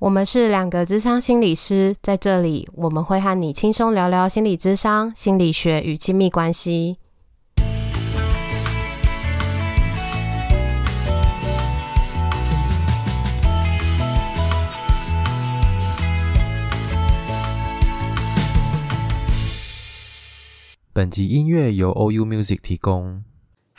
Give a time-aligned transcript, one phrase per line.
[0.00, 6.96] 我们是两个智商心理师，在这里我们会和你轻松聊聊心理智商、心理学与亲密关系。
[20.94, 23.29] 本集音乐由 OU Music 提供。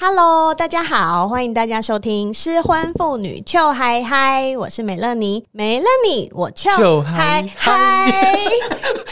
[0.03, 8.11] Hello，大家好，欢迎大家收听失婚妇女秋嗨嗨，我是美乐妮，美乐妮，我秋嗨嗨，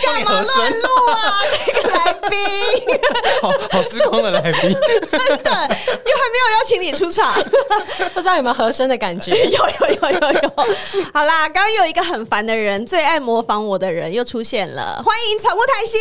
[0.01, 1.43] 干嘛乱录啊？
[1.67, 2.39] 这个来宾，
[3.39, 4.75] 好好失控的来宾，
[5.07, 7.35] 真的，又还没有邀请你出场，
[8.15, 9.29] 不知道有没有和声的感觉？
[9.45, 10.51] 有有有有有。
[11.13, 15.99] 好啦，刚刚有一个很烦的人，最爱模仿我的人又出现了，欢迎草木谈心，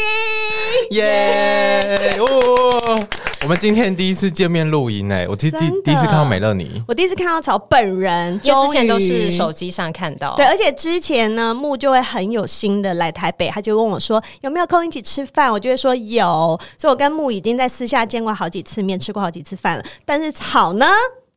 [0.93, 2.17] 耶！
[2.21, 2.99] 哦，
[3.43, 4.91] 我们今天第一次见面录。
[4.91, 10.35] 音哎，我第第第一次看到美乐妮，我第一次看到草本人，就之前都是手机上看到。
[10.35, 16.59] 对，而且之前呢，木就会很有心的来台北，他就问我说有没有空一起吃饭，我就会说有。
[16.77, 19.85] 所以我跟木已经在私下见过好几次面，吃过好几次饭了。
[20.05, 20.87] 但是草呢，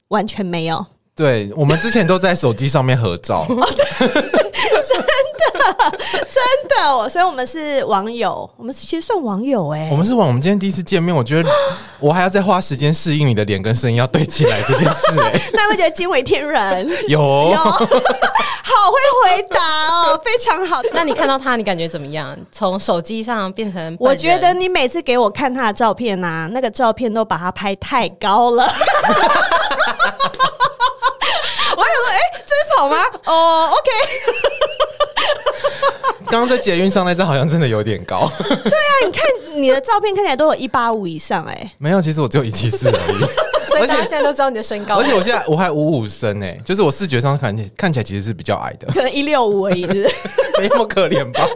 [0.07, 0.85] 完全没有。
[1.15, 3.45] 对，我们之前都在手机上面合照。
[3.49, 9.89] 真的，真的，所以我们是网友，我们其实算网友哎、欸。
[9.91, 11.49] 我们是网，我们今天第一次见面，我觉得
[11.99, 15.41] 我还要再花时间适应你的脸跟声音要对起来这件事哎、欸。
[15.53, 16.89] 那会觉得惊为天人？
[17.07, 20.81] 有，有，好会回答哦，非常好。
[20.93, 22.35] 那你看到他，你感觉怎么样？
[22.51, 28.67] 从手机上变成，我觉得你每次给我看他的照片呐、啊，那个照片都把他拍太高了。
[31.81, 32.97] 我还想说，哎、欸，这是草吗？
[33.25, 33.89] 哦、oh,，OK。
[36.29, 38.31] 刚刚在捷运上那张好像真的有点高。
[38.39, 39.23] 对啊，你看
[39.55, 41.71] 你的照片看起来都有一八五以上哎、欸。
[41.77, 43.25] 没有，其实我只有一七四而已。
[43.71, 44.95] 所以大家现在都知道你的身高。
[44.97, 50.15] 而且我现在我还五五身哎，就是我视觉上看起看起来其实是比较矮的， 可能一六五而已是是，
[50.59, 51.47] 没那么可怜吧？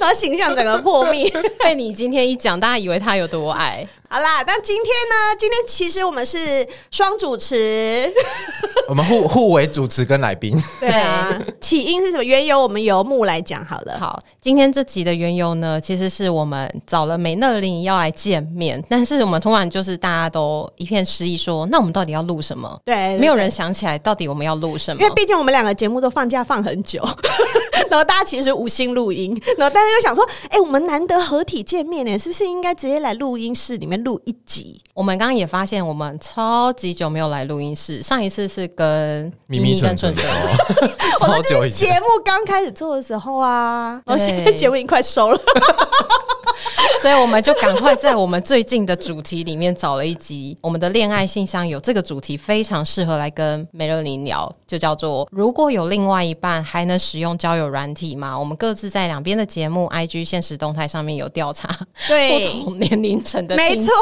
[0.00, 1.30] 然后形象整个破灭，
[1.62, 3.86] 被你今天一讲，大家以为他有多矮。
[4.12, 5.34] 好啦，但今天呢？
[5.38, 8.12] 今天其实我们是双主持，
[8.86, 10.54] 我们互互为主持跟来宾。
[10.78, 12.22] 对啊，起因是什么？
[12.22, 13.98] 缘由我们由木来讲好了。
[13.98, 22.78] 好，今天这集的缘由呢，其实是我们找了美乐林要来见面，但是我们突然就是大家都一片失意，说那我们到底要录什么？
[22.84, 27.02] 对，对，对，没有人想起来到底我们要录什么，因为毕竟我们两个节目都放假放很久，
[27.92, 34.02] 然后大家其实无心录音， 然后大家又想说，哎、欸，我们难得合体见面呢，是不是应该直接来录音室里面？
[34.02, 38.02] 录一集，我们刚刚也发现，我们超级久没有来录音室。
[38.02, 40.26] 上一次是跟咪咪跟顺顺，
[41.20, 45.38] 我们就是节目刚开始做的时候啊，然后现在节目已经快收了，
[47.02, 61.68] 所以我们就赶快在我们最近的主题里面找了一集，我们的恋爱信箱有这个主题，非常适合来跟梅乐林聊，就叫做“如果有另外一半，还能使用交友软体吗？”我们各自在两边的节目 IG 现实动态上面有调查，
[62.06, 63.92] 对不同年龄层的， 没错。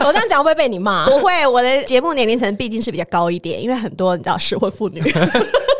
[0.00, 1.06] 我这样讲会不会被你骂？
[1.06, 5.02] 不会，我的节目年龄层毕竟是比较高一点，因为很多你知道失婚妇女。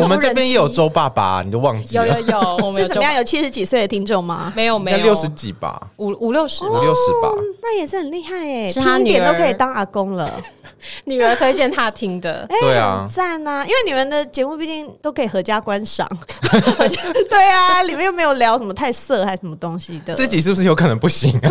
[0.00, 2.06] 我们这边也有周爸爸，你就忘记了？
[2.06, 3.14] 有有有， 我们有怎么样？
[3.14, 4.52] 有七十几岁的听众吗？
[4.56, 7.30] 没有没有，六十几吧，五五六十，五六十吧，
[7.62, 10.30] 那也是很厉害哎，是他女儿都可以当阿公了。
[11.04, 13.64] 女儿推荐他听的，对啊，赞啊！
[13.64, 16.08] 因为你们的节目毕竟都可以合家观赏，
[17.30, 21.48] 对啊，里面又没有聊什么太色还是什么东西的，这集是不是有可能不行啊？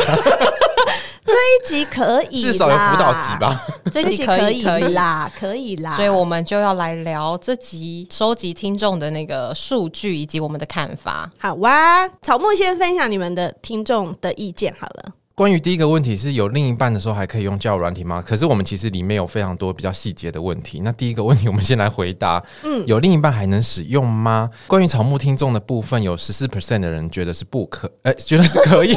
[1.31, 3.65] 这一集可以，至少有辅导集吧？
[3.91, 5.95] 这集可以可以啦，可以啦。
[5.95, 11.29] 所以我们就要来聊这集收集听众的那个数据以及我们的看法。
[11.37, 15.20] 好哇，草木先分享你们的听众的意见好了。
[15.33, 18.21] 关于第一个问题是有另一半的时候还可以用交友软体吗？
[18.21, 20.81] 可是我们其实里面有非常多比较细节的问题。
[20.83, 24.49] 那第一个问题我们先来回答，嗯，有另一半还能使用吗？
[24.67, 28.95] 关于草木听众的部分，有十四 percent 的人觉得是不可，哎、欸，觉得是可以，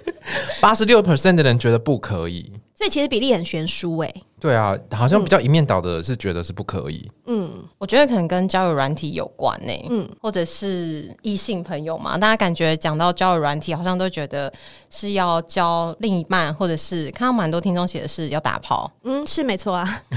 [0.60, 2.52] 八十六 percent 的人觉得不可以。
[2.74, 4.14] 所以其实比例很悬殊哎。
[4.38, 7.10] 对啊，好像比较一面倒的是觉得是不可以。
[7.26, 9.86] 嗯，我觉得可能跟交友软体有关呢、欸。
[9.90, 14.52] 嗯，或者是异性朋友嘛，大家感觉讲到交友软体，好像都觉得
[14.90, 18.90] 是要交另一半，或者是看到蛮多听众写的是要打炮。
[19.04, 20.02] 嗯，是没错啊，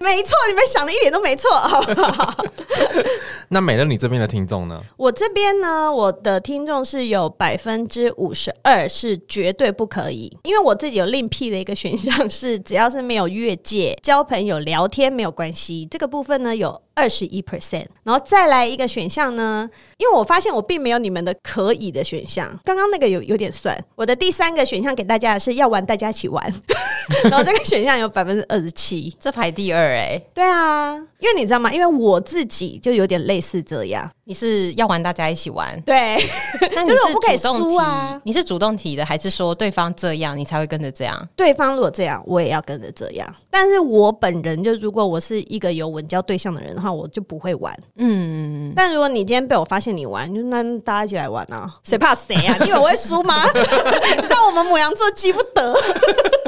[0.00, 1.50] 没错，你们想的一点都没错。
[1.52, 2.44] 好不好
[3.48, 4.80] 那美乐，你这边的听众呢？
[4.96, 16.83] 我这边呢，我的听众是有百分之五十二是绝对不可以，因为我自己有另辟的一个选项是，只要是没有越界，交朋友聊天没有关系，这个部分呢有。
[16.94, 19.68] 二十一 percent，然后再来一个选项呢？
[19.96, 22.48] 因为我发现我并没有你们的可以的选项。
[22.64, 26.52] 刚刚那个有有点算，我的第三个选项给大家的是要玩，大家一起玩。
[27.24, 30.26] 然后这个选项有百分之二十七，这排第二哎、欸。
[30.32, 31.72] 对啊，因为你知道吗？
[31.72, 34.10] 因为我自己就有点类似这样。
[34.24, 35.78] 你是要玩，大家一起玩。
[35.82, 36.16] 对，
[36.74, 38.20] 那你是主动提，就是我不可以输啊。
[38.24, 41.28] 你是主动提的，还是说对方这样你才会跟着这样？
[41.36, 43.34] 对方如果这样，我也要跟着这样。
[43.50, 46.74] 但是我本人就如果我是一个有稳交对象的人。
[46.84, 48.70] 那我就不会玩，嗯。
[48.76, 52.54] 但如果你今天被我发现你玩，就那大家一起来玩啊，谁怕谁啊？
[52.60, 53.46] 你以为我会输吗？
[54.28, 55.74] 但我们母羊座记不得，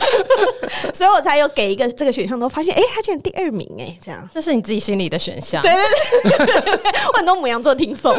[0.93, 4.29] 所以我才有给一个这个选项，都发现哎、欸，他竟然第二名哎、欸，这样。
[4.35, 5.63] 这是你自己心里的选项。
[5.63, 8.15] 对对对，我很多母羊座听众。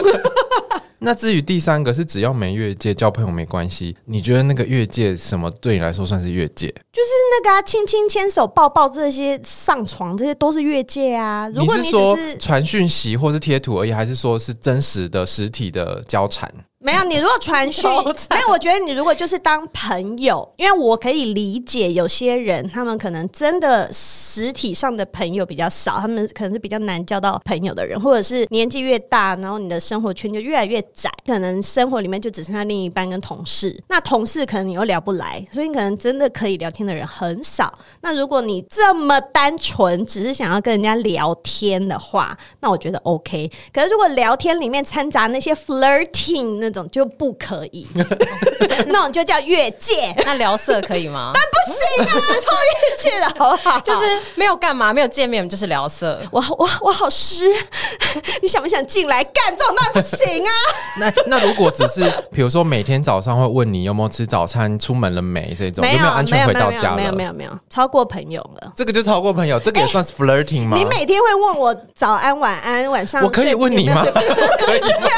[1.08, 6.68] 那至于第三个是只要没越界，交朋友没关系，你觉得那个越界什么对你来说算是越界？
[6.68, 11.48] 就是那个啊，亲亲牵手抱抱这些上床这些都是越界啊。
[11.56, 16.54] 如果你，说传讯息或是贴图而已，还是说是真实的实体的交缠？
[16.88, 17.84] 没有，你如果传讯，
[18.32, 37.70] 没有，我觉得你如果就是当朋友，因为我可以理解有些人，他们可能真的实体上的朋友比较少，他们可能是比较难交到朋友的人，或者是年纪越大，然后你的生活圈就越来越窄，可能生活里面就只剩下另一半跟同事，那同事可能你又聊不来，所以你可能真的可以聊天的人很少。
[38.00, 43.52] 那如果你这么单纯，只是想要跟人家聊天的话，那我觉得 OK。
[43.74, 47.88] 可是如果聊天里面掺杂那些 flirting 那种就不可以，
[48.88, 50.14] 那种就叫越界。
[50.26, 51.32] 那聊色可以吗？
[51.34, 53.80] 但不行啊，超越界的好不好？
[53.82, 56.20] 就是没有干嘛，没有见面，就是聊色。
[56.32, 57.46] 我我我好湿，
[58.42, 59.56] 你想不想进来干？
[59.58, 60.52] 这种那不行啊。
[61.00, 62.02] 那那如果只是
[62.32, 66.96] 比如说每天早上会问你有没有吃早餐，出门了没这种，有没有安全回到家了？
[66.96, 68.72] 没有没有没有，超过朋友了。
[68.76, 70.78] 这个就超过朋友，这个也算是 flirting 吗？
[70.78, 74.06] 你每天会问我早安晚安，晚上我可以问你吗？
[74.60, 75.10] 可以吗？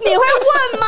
[0.00, 0.86] 你会问吗？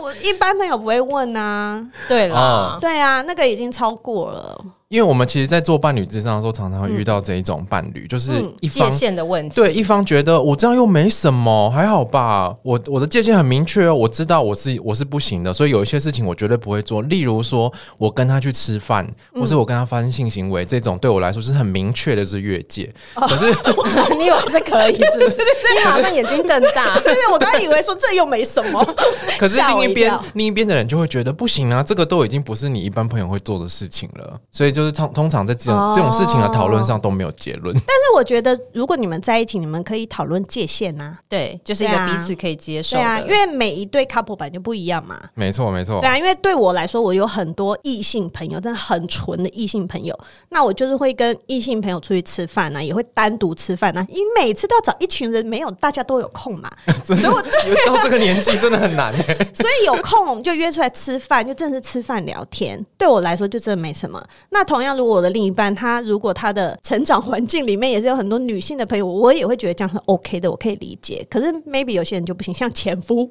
[0.00, 4.64] 我一般朋友不会问啊，对了，对啊，那个已经超过了。
[4.88, 9.56] 因为我们其实，在做伴侣咨商的时候，常常会遇到这一种伴侣，嗯、就是一方界限的问题。
[9.56, 12.54] 对，一方觉得我这样又没什么，还好吧。
[12.62, 17.02] 我我的界限很明确哦，我知道我是我是不行的，所以有一些事情我绝对不会做。
[17.02, 22.88] 例如说，我跟他去吃饭，或是我跟他发生性行为，这种对我来说是很明确的，是越界。
[23.14, 23.46] 哦、可是
[24.16, 25.38] 你以为是可以，是不是？
[25.76, 26.94] 你好像眼睛瞪大。
[27.00, 28.84] 对对，我刚刚以为说这又没什么。
[29.40, 34.84] 可是另一边另一边的人就会觉得不行啊，这个都已经不是你一般朋友会做的事情了，所以就。
[34.84, 45.70] 是通通常在这种、oh, 这种事情的讨论上都没有结论，但是我觉得如果你们在一起，你们可以讨论界限呐、啊，对，就是一个彼此可以接受的，对啊，因为每一对 couple 版就不一样嘛，没错。
[45.70, 50.14] 没错，对啊，因为对我来说，我有很多异性朋友，真的很纯的异性朋友，
[50.50, 56.70] 那我就是会跟异性朋友出去吃饭呢、啊，也会单独吃饭呢、啊，因为每次都要找一群人，没有大家都有空嘛，
[57.04, 64.22] 所以我对到这个年纪真的很难哎， 所以有空我们就约出来吃饭，就真的是吃饭聊天，对我来说就真的没什么。
[64.50, 71.26] 那同样，如果我的另一半他如果他的成长环境里面也是有很多女性的朋友，我也会觉得这样是 OK 的，我可以理解。
[71.30, 73.28] 可是 maybe 有些人就不行，像前夫，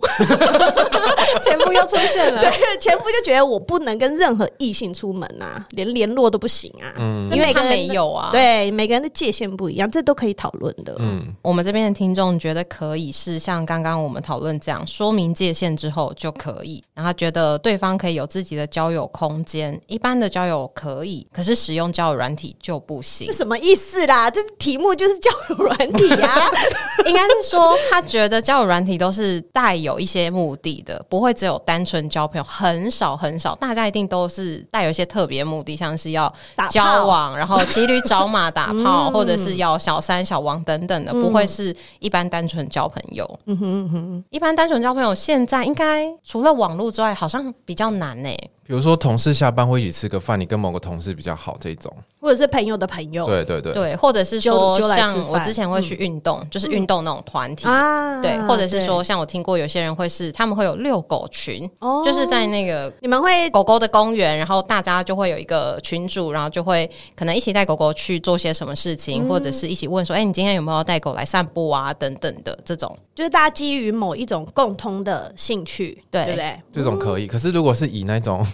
[1.44, 10.96] 前夫又出现了， 对，前夫就觉得我不能跟任何异性出门啊，连联络都不行啊，嗯，因为他没有啊，对，每个人的界限不一样，这都可以讨论的。
[11.00, 24.30] 嗯，我们这边的听众觉得可以是像刚刚我们讨论这样，说明界限之后就可以，然后觉得对方可以有自己的交友空间，一般的交友可以，可是使用交友软体就不行，这什么意思啦？
[24.30, 26.50] 这题目就是交友软体啊，
[27.06, 36.32] 应该是说他觉得交友软体都是带有一些目的的，不会只有单纯交朋友，很少很少，大家一定都是带有一些特别目的，像是要
[36.70, 43.40] 交往，然后骑驴找马打炮， 或者是要小三小王等等的，不会是一般单纯交朋友。
[43.46, 48.30] 嗯哼哼，一般单纯交朋友，现在应该除了网络之外，好像比较难呢。
[48.66, 51.94] 比如说，同事下班会一起吃个饭，你跟某个同事比较好，这种。
[52.24, 71.94] 或者是朋友的朋友，对对对，对，或者是说像我之前会去运动，嗯、就是运动那种团体、嗯、啊，对，或者是说像我听过有些人会是他们会有遛狗群，哦，就是在那个你们会狗狗的公园，然后大家就会有一个群主，然后就会可能一起带狗狗去做些什么事情，嗯、或者是一起问说，哎、欸，你今天有没有带狗来散步啊？
[71.94, 76.56] 等等的这种，就是大家基于某一种共通的兴趣，对，对不对？
[76.72, 78.48] 这种可以，可是如果是以那种。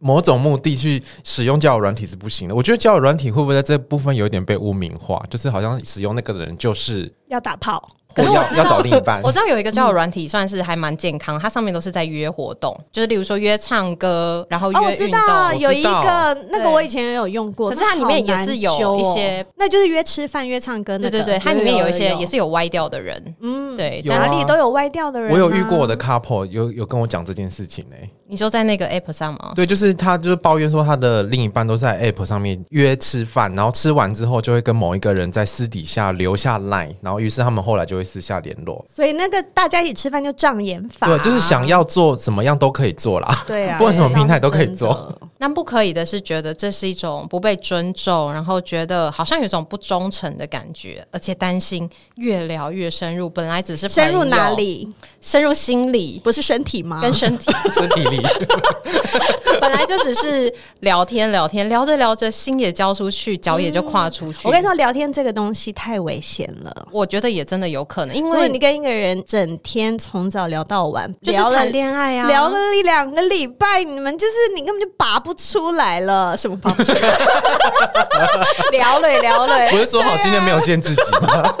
[0.00, 2.54] 某种目的去使用交友软体是不行的。
[2.54, 5.22] 我觉得交友软体会不会在这部分有一点被污名化？
[5.30, 7.86] 就是好像使用那个的人就是要打炮。
[8.12, 14.86] 可是我要找另一半， 我知道有一个交友软体算是还蛮健康，它上面都是在约活动，就是例如说约唱歌，然后约运动。
[14.88, 20.98] 哦，我知道有一个那个我以前也有用过，可是它里面也是有一些，那就是约吃饭、约唱歌。
[20.98, 23.36] 对对对，它里面有一些也是有歪掉的人。
[23.42, 25.30] 嗯，对，哪里都有歪掉的人。
[25.30, 27.96] 我有遇过我的 couple 有有跟我讲这件事情呢。
[28.30, 29.52] 你说在那个 app 上吗？
[29.56, 38.84] 对，就是他就是抱怨说他的另一半都在 app 上面约吃饭，然后吃完之后就会跟某一个人在私底下留下 line，然后于是他们后来就会私下联络。
[38.88, 45.12] 所以那个大家一起吃饭就障眼法，对，就是想要做怎么样都可以做啦，对啊， 不管什么平台都可以做。
[45.42, 53.26] 那不可以的是觉得这是一种不被尊重，然后觉得好像有一种不忠诚的感觉，而且担心越聊越深入。
[53.26, 54.86] 本来只是深入哪里？
[55.22, 57.00] 深入心理，不是身体吗？
[57.00, 58.20] 跟身体， 身体里。
[59.62, 64.46] 本来就只是聊天聊天，聊着聊着心也交出去，脚也就跨出去。
[64.46, 66.86] 我跟你说，聊天这个东西太危险了。
[66.90, 77.00] 我觉得也真的有可能，因为，因为你跟一个人整天从早聊到晚，就是谈恋爱啊，聊了一两个礼拜，你们就是你根本就拔不出来了，什么拔不出来？
[78.70, 81.54] 聊了聊了，不是说好今天没有限制级吗？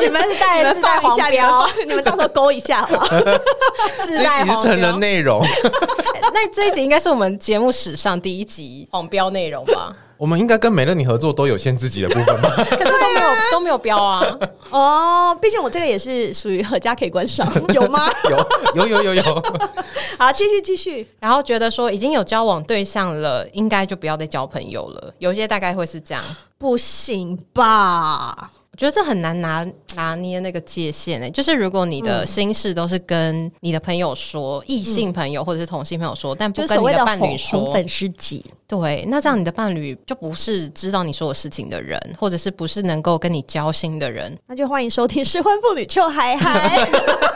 [0.00, 3.06] 你们是带自带黄标，你们到时候勾一下好吗？
[4.04, 5.42] 自带黄标成了内容。
[6.34, 9.92] 那这一集应该是我们节目史上第一集黄标内容吧？
[10.18, 12.50] 我们应该跟美乐你合作都有限自己的部分吧？
[12.70, 14.38] 可是都没有都没有标啊！
[14.70, 18.08] 哦，毕竟我这个也是属于合家可以观赏， 有吗？
[18.30, 19.42] 有有有有有。
[20.18, 21.06] 好，继续继续。
[21.20, 25.12] 然后觉得说已经有交往对象了，应该就不要再交朋友了。
[25.18, 26.22] 有些大概会是这样，
[26.58, 28.50] 不行吧？
[28.76, 46.86] 我觉得这很难拿拿捏那个界限诶、欸，就是如果你的心事都是跟你的朋友说，异、嗯、性朋友或者是同性朋友说，但不跟你的伴侣说，粉知己，对，那这样你的伴侣就不是知道你说的事情的人，或者是不是能够跟你交心的人，那就欢迎收听失婚妇女 Chill High High。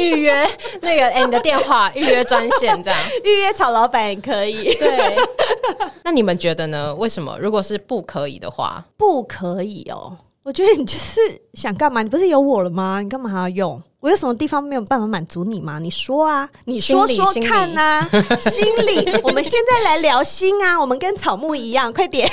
[0.00, 0.48] 预约
[0.80, 4.74] 那个哎、欸，你的电话预约专线这样， 预约曹老板也可以。
[4.74, 5.16] 对，
[6.04, 6.94] 那你们觉得呢？
[6.94, 7.36] 为什么？
[7.40, 10.16] 如果是不可以的话，不可以哦。
[10.44, 11.20] 我觉得你就是
[11.54, 12.02] 想干嘛？
[12.02, 13.00] 你不是有我了吗？
[13.00, 13.80] 你干嘛还要用？
[14.00, 15.78] 我有什么地方没有办法满足你吗？
[15.78, 18.10] 你说啊，你说说看呐、啊。
[18.40, 20.80] 心里， 我们现在来聊心啊。
[20.80, 22.28] 我们跟草木一样，快点，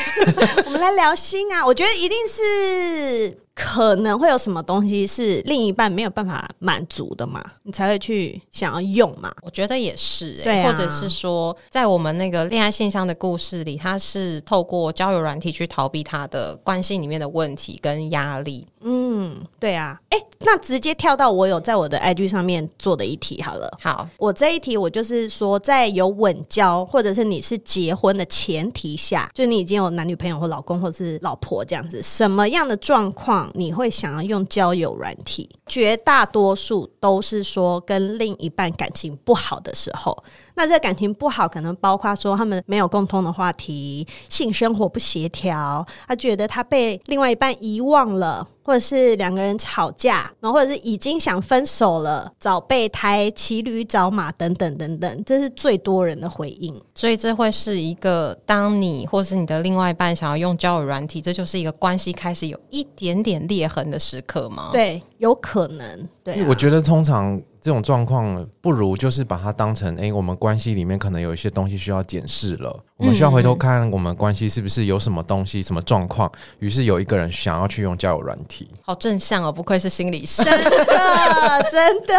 [0.65, 1.63] 我们来聊心啊。
[1.63, 3.37] 我觉得一定是。
[3.61, 7.43] 可能会有什么东西是另一半没有办法满足的嘛？
[7.63, 9.29] 你才会去想要用嘛？
[9.41, 18.65] 我觉得也是、欸，对、啊，或者是说，在我们那个恋爱信箱的故事里，他是透过交友软体去逃避他的关系里面的问题跟压力。
[18.81, 19.99] 嗯，对啊。
[20.09, 23.69] 哎、欸，那直接跳到我有在我的 IG 上面做的一题好了。
[23.81, 33.48] 好，我这一题我就是说，在有稳交或者是你是结婚的前提下，就你已经有男女朋友或老公或者是老婆这样子，什么样的状况？
[33.53, 35.49] 你会想要用交友软体？
[35.69, 40.21] 绝大多数都是说跟另一半感情不好的时候。
[40.55, 56.75] 那这感情不好，可能包括说他们没有共通的话题，性生活不协调，他觉得他被另外一半遗忘了，或者是两个人吵架，然后或者是已经想分手了，找备胎、骑驴找马等等等等，这是最多人的回应。
[56.93, 64.71] 所以这会是一个，当你或是你的另外一半想要用交友软体，这就是一个关系开始有一点点裂痕的时刻吗？
[64.73, 66.07] 对，有可可能。
[66.23, 67.41] 对，我觉得通常。
[67.61, 76.31] 这种状况不如就是把它当成，哎，我们关系里面可能有一些东西需要检视了，我们需要回头看我们关系是不是有什么东西、什么状况。
[76.59, 82.13] 于是有一个人想要去用交友软体，好正向哦，不愧是心理师，真的真的。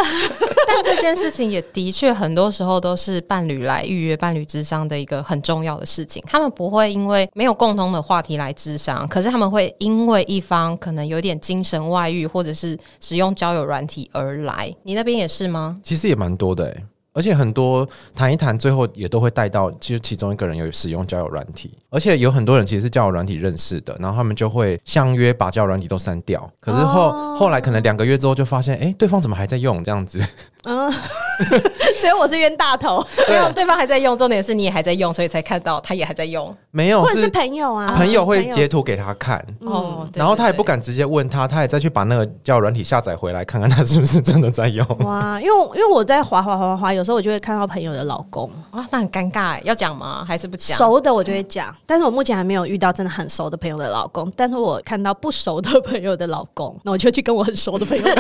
[0.67, 6.23] 但这件事情也的确很多时候都是伴侣来预约伴侣智商的一个很重要的事情。
[6.27, 14.73] 他们不会因为没有共同的话题来智商，可是他们会因为一方可能有点精神外遇，或者是使用交友软体而来。
[14.83, 15.79] 你那边也是吗？
[15.83, 30.21] 其实也蛮多的欸，而且很多谈一谈，最后也都会带到，其实其中一个人有使用交友软体，而且有很多人其实是交友软体认识的，然后他们就会相约把交友软体都删掉，可是后后来可能两个月之后就发现，哎，对方怎么还在用这样子？
[31.99, 36.55] 所以我是冤大头，没有对方还在用，重点是你也还在用，所以才看到他也还在用。
[36.71, 39.45] 没有，或者是朋友啊，朋友会截图给他看。
[39.61, 44.87] 哦，然后他也不敢直接问他，他也再去把那个叫软体下载回来，看看他是不是真的在用。
[45.01, 50.23] 哇，因为因为我在滑滑滑滑滑，有时候我就会看到朋友的老公，哇，那很尴尬，要讲吗？
[50.27, 50.77] 还是不讲？
[50.77, 58.05] 熟的我就会讲，但是我目前还没有遇到真的很熟的朋友的老公，但是我看到不熟的朋友的老公，那我就去跟我很熟的朋友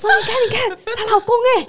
[0.00, 1.66] 说你看你看她老公哎、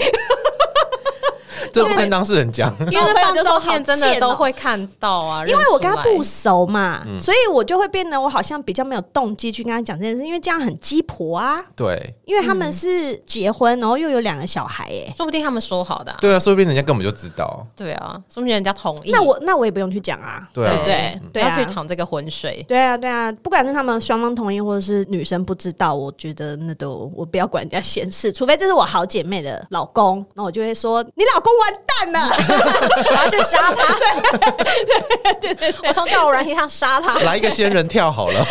[1.74, 5.46] 这不跟当事人讲，因为放照片真的都会看到啊。
[5.46, 11.64] 因为我跟他不熟嘛，所以我就会变得我好像比较没有动机去跟他讲这件事，因为这样很鸡婆啊。
[11.76, 16.16] 对，因为他们是结婚，然后又有两个小孩，哎，说不定他们说好的。
[16.20, 17.66] 对啊，说不定人家根本就知道。
[17.76, 19.12] 对啊，说不定人家同意。
[19.12, 20.48] 那我那我也不用去讲啊。
[20.54, 22.64] 对对对，要去淌这个浑水。
[22.68, 32.20] 对啊对啊，不管是他们双方同意，或者是女生不知道，我觉得那都我不要管人家闲事，除非这是我好姐妹的老公，那我就会说你老公完蛋了。
[33.10, 33.96] 我要去杀他！
[35.42, 37.20] 对对对，我从教偶软体上杀他。
[37.20, 38.46] 来一个仙人跳好了。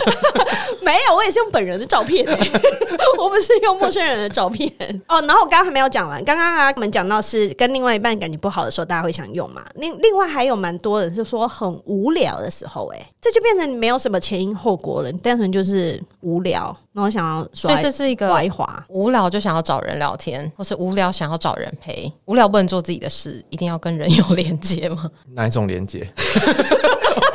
[0.83, 2.27] 没有，我也是用本人的照片
[3.19, 4.71] 我不是用陌生人的照片
[5.09, 5.21] 哦。
[5.23, 9.65] 然后我刚刚还没有讲完，刚刚啊，我们讲到是跟另外一半感情不好的时候，大家会想用嘛。
[9.75, 25.11] 另另外还有蛮多人是说很无聊的时候，哎，这就变成没有什么前因后果了，你单纯就是无聊，然后想要说，所以这是一个歪滑，无聊就想要找人聊天，或是无聊想要找人陪，无聊不能做自己的事，一定要跟人有连接吗？
[25.35, 26.09] 哪一种连接？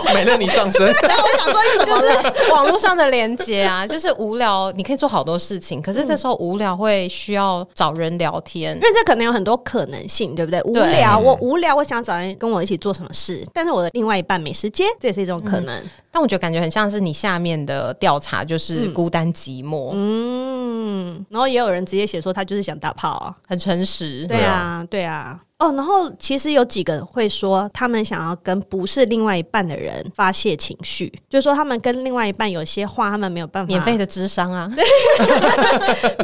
[0.14, 0.86] 美乐你上身。
[1.02, 10.62] 然后我想说，就是网络上的连接啊， 就是无聊，你可以做好多事情，可是这时候无聊会需要找人聊天，因为这可能有很多可能性，对不对？
[10.64, 15.82] 无聊，我无聊，我想找人跟我一起做什么事，但是我的另外一半没时间，这也是一种可能。
[16.16, 19.90] 但我觉得感觉很像是你下面的调查，就是孤单寂寞。
[19.92, 24.26] 嗯，然后也有人直接写说他就是想打炮啊，很诚实。
[24.26, 25.38] 对啊，对啊。
[25.58, 34.84] 哦，然后其实有几个会说，他们想要跟不是另外一半的人发泄情绪，就是说他们跟另外一半有些话，他们没有办法免费的智商啊， 没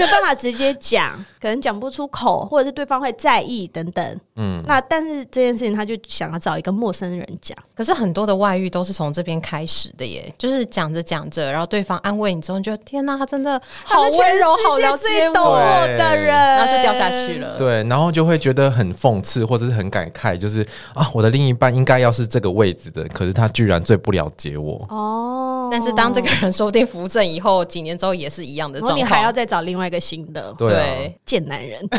[0.03, 4.19] 有办法直接讲，可能讲不出口，或者是对方会在意等等。
[4.36, 7.57] 嗯，那但是这件事情，他就想要找一个陌生人讲。
[7.74, 15.57] 可是很多的外遇都是从这边开始的耶，就是讲着讲着，然后对方安慰你之后，你就天哪，他真的好温柔，好了解我
[15.98, 17.57] 的人，然后就掉下去了。
[17.57, 20.61] 对，然后就会觉得很讽刺，或者是很感慨，就是
[20.94, 24.85] 啊，我的另一半应该要是这个位置的，可是他居然最不了解我。
[24.89, 30.85] 哦，但是当这个人说不定扶正以后，几年之后也是一样的状况，你还要再找另外一个新的，对，啊、
[31.25, 31.81] 贱男人。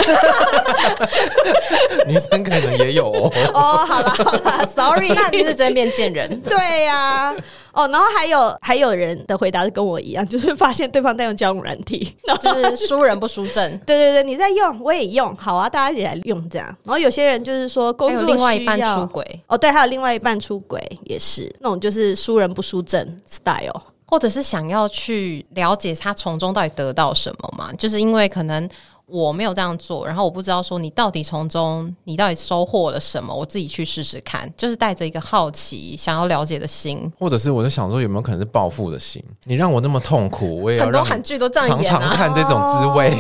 [2.07, 3.33] 女生可能也有哦。
[3.55, 6.41] 哦，好了好了，Sorry， 那你是真变贱人。
[6.43, 7.35] 对呀、啊，
[7.73, 13.77] 哦，然后还有还有人的回答是跟我一样， 就是发现对方在用交友软体， 就是输人不输阵。
[13.87, 16.67] 对对对，你在用，我也用，好啊，大家一起来用这样。
[16.85, 27.73] 然后有些人就是说，工作另外一半出轨，哦，对，还有另外一半出轨也是那种就是输人不输阵 style，或者是想要去了解他从中到底得到什么嘛？
[27.79, 28.69] 就是因为可能。
[29.07, 39.23] 我没有这样做，然后我不知道说你到底从中你到底收获了什么，我自己去试试看，就是带着一个好奇、想要了解的心，或者是我就想说有没有可能是报复的心？
[39.45, 43.11] 你让我那么痛苦，我也要让很多韩剧都这样啊，常常看这种滋味，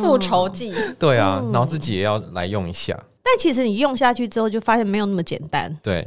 [0.00, 0.72] 复仇记。
[0.98, 2.98] 对啊，然后自己也要来用一下。
[3.22, 5.76] 但其实你用下去之后，就发现没有那么简单。
[5.82, 6.06] 对。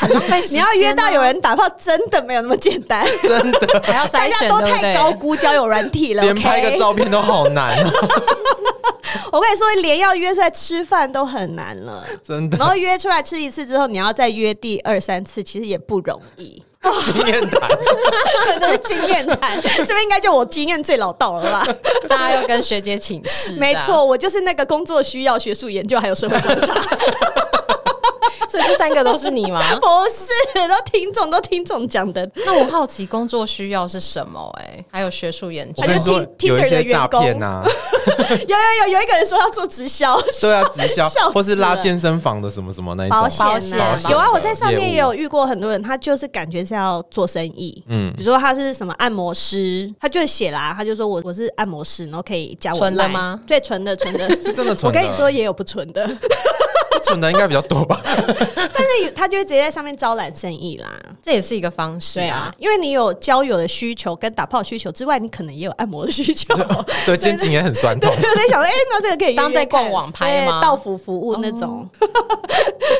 [0.50, 7.76] 你要约到有人打炮，真的没有那么简单，真的 还要筛选，大家都太高估交友软体了，连拍个照片都好难。
[9.32, 12.58] 我跟你说，连要约出来吃饭都很难了，真的。
[12.58, 16.62] 然后约出来吃一次之后，你要再约第二三次，其实也不容易。
[17.04, 17.60] 经验谈，
[18.46, 19.60] 真的是经验谈。
[19.60, 21.66] 这边应该就我经验最老道了吧？
[22.08, 23.52] 大家要跟学姐请示。
[23.58, 26.74] 没错，我就是那个工作需要、学术研究还有社会观察。
[28.50, 29.60] 所以这三个都是你吗？
[29.78, 32.28] 不是，都听众都听众讲的。
[32.34, 34.40] 那我好奇工作需要是什么？
[34.60, 35.84] 哎，还有学术研究。
[36.40, 37.62] 有一些诈骗 呐。
[38.30, 43.78] 有有有，有一个人说要做直销，对啊，直销， 或是拉健身房的什么什么那一种保险。
[44.08, 47.82] 有啊，我在上面也有遇过很多人，他就是感觉是要做生意。
[47.88, 53.40] 嗯，比如说他是什么按摩师，他就写啦，他就说我我是按摩师，然后可以加我纯的吗？
[53.46, 54.86] 对，纯的纯的，是真的纯的。
[54.88, 56.08] 我跟你说，也有不纯的。
[57.02, 60.88] 存的应该比较多吧，但是他就会直接在上面招揽生意啦，
[61.22, 62.54] 这也是一个方式啊。
[62.58, 66.54] 因为你有交友的需求跟打炮需求之外，你可能也有按摩的需求，
[67.06, 68.14] 对，肩颈也很酸痛。
[68.20, 70.60] 对，我在想说，哎，那这个可以当在逛网拍吗？
[70.60, 71.88] 到府服务那种。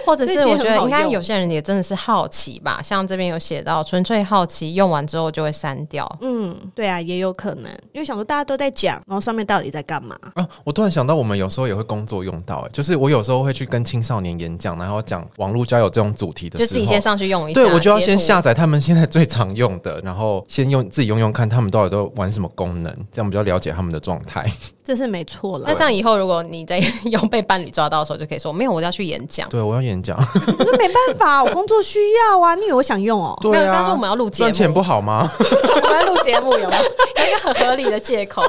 [0.06, 6.08] 或者是我觉得应该有些人也真的是好奇吧，像这边有写到纯粹好奇，用完之后就会删掉。
[6.20, 10.48] 嗯，对啊，也有可能，因为想说大家都在讲，然后上面到底在干嘛啊？
[10.64, 24.46] 我突然想到，我们有时候也会工作用到，哎，就是我有时候会去跟青少年演讲，然后讲网络交友这种主题的时候，就自己先上去用一下，对，我就要先下载他们现在最常用的，然后先用自己用用看，他们到底都玩什么功能，这样比较了解他们的状态。
[24.84, 25.64] 这是没错了。
[25.68, 29.48] 那这样以后，如果你在用被伴侣抓到的时候，就可以说没有，我要去演讲。
[29.48, 30.16] 对，我要演讲。
[30.18, 32.54] 我说没办法，我工作需要啊。
[32.54, 33.36] 你以为我想用哦？
[33.42, 33.72] 对啊。
[33.72, 35.30] 刚说我们要录节目，赚钱不好吗？
[35.38, 36.82] 我们要录节目有没有？
[37.20, 38.42] 有一个很合理的借口，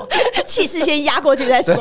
[0.46, 1.76] 气势先压过去再说，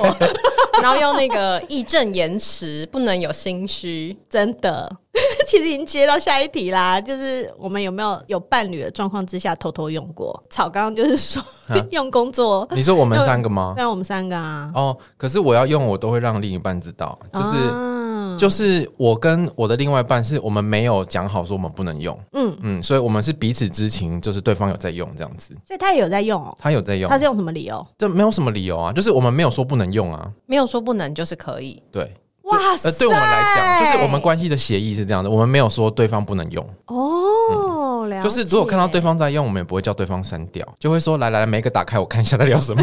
[0.82, 4.96] 然后用那个义正言辞，不能有心虚，真的。
[5.46, 10.40] 其实已经接到下一题啦，就是我们有没有有伴侣的状况之下偷偷用过？
[10.48, 11.42] 草刚刚就是说
[11.90, 13.72] 用工作，你说我们三个吗？
[13.76, 14.70] 对，我们三个啊。
[14.74, 27.84] 哦，可是我要用，我都会让另一半知道，就是、啊、就是我跟我的另外一半是我们没有讲好说我们不能用，嗯嗯，所以我们是彼此知情，就是对方有在用这样子，所以他也有在用哦，他有在用，他是用什么理由？
[27.98, 32.14] 这没有什么理由啊，就是我们没有说不能用啊，没有说不能，就是可以，对。
[32.50, 32.88] 哇塞！
[32.88, 37.76] 呃，对我们来讲，就是我们关系的协议是这样的，我们没有说对方不能用哦。
[38.22, 42.82] 就是如果看到对方在用，我们也不会叫对方删掉，就会说来来来，每个打开我看一下在聊什么。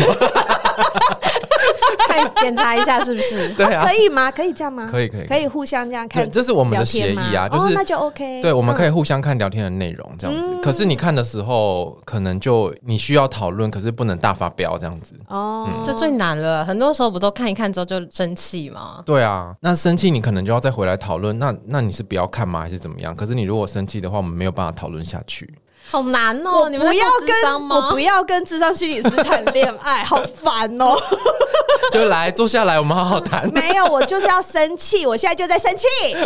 [2.40, 3.50] 看检查一下是不是？
[3.56, 4.32] 对啊，可以吗？
[4.32, 4.88] 可以这样吗？
[4.92, 8.42] 可以可以可以互相这样看，这是我们的协议啊，就是那就 OK。
[8.42, 10.62] 对，我们可以互相看聊天的内容这样子。
[10.62, 15.14] 可是你看的时候，可能就你需要讨论，可是不能大发飙这样子。
[15.28, 16.64] 哦，这最难了。
[16.66, 19.02] 很多时候不都看一看之后就生气吗？
[19.06, 21.38] 对啊，那生气你可能就要再回来讨论。
[21.40, 22.62] 那那你是不要看吗？
[22.62, 23.16] 还是怎么样？
[23.16, 25.54] 可是你如果生气的话，我们没有办法讨论下去。
[25.90, 26.68] 好难哦！
[26.70, 30.94] 你们不要跟我不要跟智商心理师谈恋爱，好烦哦！
[31.94, 33.52] 就来坐下来，我们好好谈。
[33.54, 35.86] 没有，我就是要生气，我现在就在生气。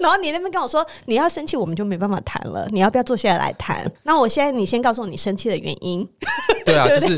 [0.00, 2.66] 然后你那边跟我说你要生气，我们就没办法谈了。
[2.70, 3.90] 你要不要坐下来来谈？
[4.02, 6.08] 那我现在你先告诉我你生气的原因。
[6.64, 7.16] 对啊， 就是。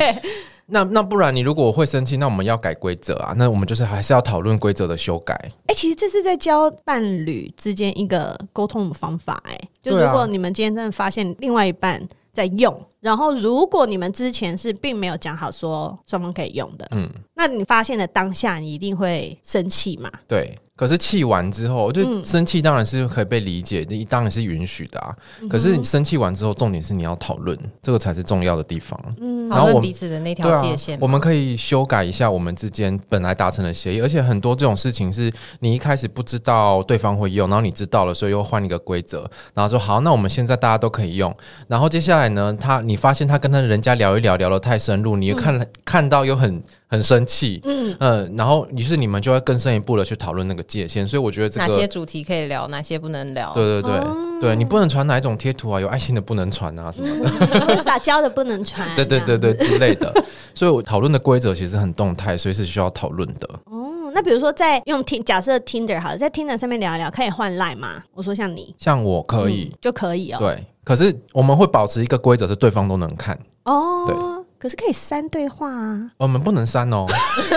[0.71, 3.33] 那那不然你如果会生气，那我们要改规则啊。
[3.35, 5.35] 那我们就是还是要讨论规则的修改。
[5.35, 9.53] 哎、欸，其实这是在教伴侣之间一个沟通的方法、欸。
[9.53, 20.11] 哎，就如果你们今天真的发现另外一半在用，然后如果你们之前是并没有讲好说双方可以用的，嗯，那你发现的当下你一定会生气嘛？
[20.27, 20.59] 对。
[20.79, 25.13] 可是气完之后，就生气当然是可以被理解，你、嗯、当然是允许的啊。
[25.51, 28.97] 可是你生气完之后，重点是你要讨论，这个才是重要的地方。
[29.21, 30.99] 嗯，讨论彼此的那条界限、啊。
[31.03, 41.35] 我们可以修改一下我们之间本来达成的协议，而且很多这种事情是你一开始不知道对方会用，然后你知道了，所以又换一个规则，然后说好，那我们现在大家都可以用。
[41.67, 46.63] 然后接下来呢，他你发现他跟他人家聊一聊，聊得太深入，你又看、嗯、看到又很。
[46.89, 48.35] 很生气，嗯。
[48.37, 57.31] 然后于是你们就会更深一步的去讨论那个界限，所以我觉得这个哪些主题可以聊，哪些不能聊，对对对、哦、对，你不能传哪一种贴图啊，有爱心的不能传啊什么的，
[57.69, 60.13] 嗯、撒娇的不能传，对对对对之类的，
[60.55, 63.49] 所以我讨论的规则其实很动态，所以是需要讨论的。
[63.65, 68.03] 哦，那比如说在用听假设 Tinder 好了，在 Tinder 上面聊一聊，可以换 Line 吗？
[68.15, 73.39] 我说像你，像我可以、嗯、就可以哦，对，可是我们会保持一个规则是对方都能看。
[73.65, 74.38] 哦，对。
[74.59, 76.11] 可是可以删对话啊！
[76.17, 77.07] 我们不能删哦，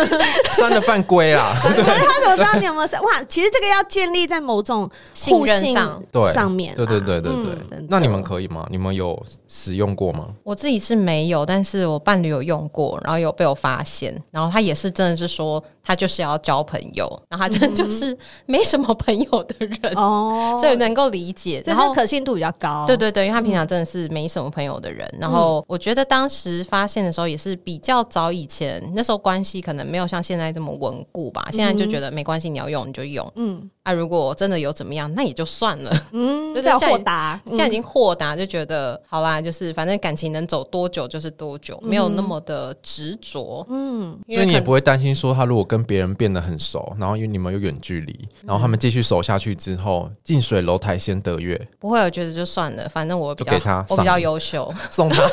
[0.53, 1.55] 删了犯规啦。
[1.73, 3.01] 对，他怎么知道你有没有删？
[3.03, 6.01] 哇，其实这个要建立在某种信任上
[6.33, 6.75] 上面。
[6.75, 7.85] 对对对对对，对。
[7.89, 8.67] 那你们可以吗？
[8.69, 10.27] 你们有使用过吗？
[10.43, 15.63] 我自己是没有，但是我伴侣有用过，然后有被我发现，然后他也是真的是说。
[15.83, 22.85] 他就是要交朋友，然后他真的就是没什么朋友的人哦， 所以能够理解，然后可信度比较高。
[22.85, 25.07] 对对对，因为他平常真的是没什么朋友的人。
[25.19, 31.47] 然后我觉得当时发现的时候也是比较早以前，那时候关系可能没有像现在这么稳固吧。
[31.51, 33.29] 现在就觉得没关系，你要用你就用。
[33.35, 35.91] 嗯，啊，如果真的有怎么样，那也就算了。
[36.11, 43.65] 嗯， 比较豁达，现在已经豁达，就觉得好啦，就是反正感情能走多久就是多久，没有那么的执着。
[43.69, 51.65] 嗯，所以你也不会担心说他如果跟别人变得很熟，然后因为你们有远距离，然后他们继续熟下去之后，近水楼台先得月。
[51.79, 55.23] 不会，我觉得就算了，反正我比较给他，我比较优秀，送他。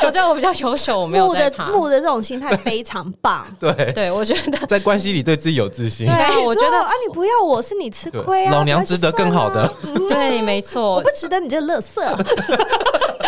[0.00, 1.52] 我觉得我比较优秀，我没有木的。
[1.70, 3.46] 木的这种心态非常棒。
[3.60, 6.06] 对对，我觉得在关系里对自己有自信。
[6.06, 9.70] 对，我觉得啊，你不要我是你吃亏啊，老娘值得更好的。
[10.08, 12.00] 对，没错，我不值得你这垃圾。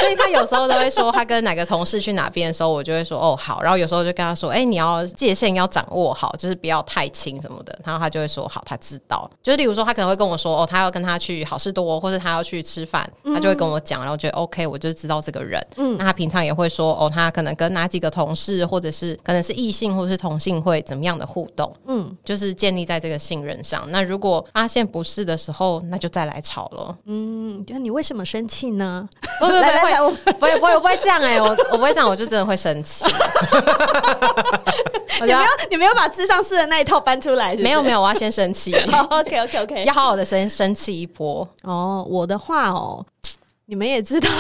[0.00, 3.60] 所以他有时候都会说，他跟哪个同事去哪边的时候，我就会说哦好。
[3.62, 7.78] 然后有时候就跟他说，哎、欸，你要界限要掌握好，就是不要太亲什么的。
[7.84, 9.30] 然后他就会说好，他知道。
[9.42, 15.64] 就是例如说，他可能会跟我说，哦，他要跟他去好事多，或者他要去吃饭，他就会跟我讲，然后觉得 OK，我就知道这个人。
[15.76, 21.72] 嗯，那他平常也会说，哦，他可能跟哪几个同事，或者是可能是异性或者是同性会怎么样的互动。
[21.86, 23.84] 嗯，就是建立在这个信任上。
[23.90, 26.96] 那如果发现不是的时候，那就再来吵了。
[27.06, 29.08] 嗯，就你为什么生气呢？
[29.40, 33.04] 不不不会，不会不会不会这样哎、欸，我我不会这样，我就真的会生气。
[35.20, 35.38] 你没有
[35.70, 37.62] 你没有把智商师的那一套搬出来是是？
[37.64, 38.72] 没有没有，我要先生气。
[38.92, 41.40] oh, OK OK OK，要好好的生生气一波。
[41.64, 43.04] 哦，oh, 我的话哦。
[43.70, 44.30] 你们也知道，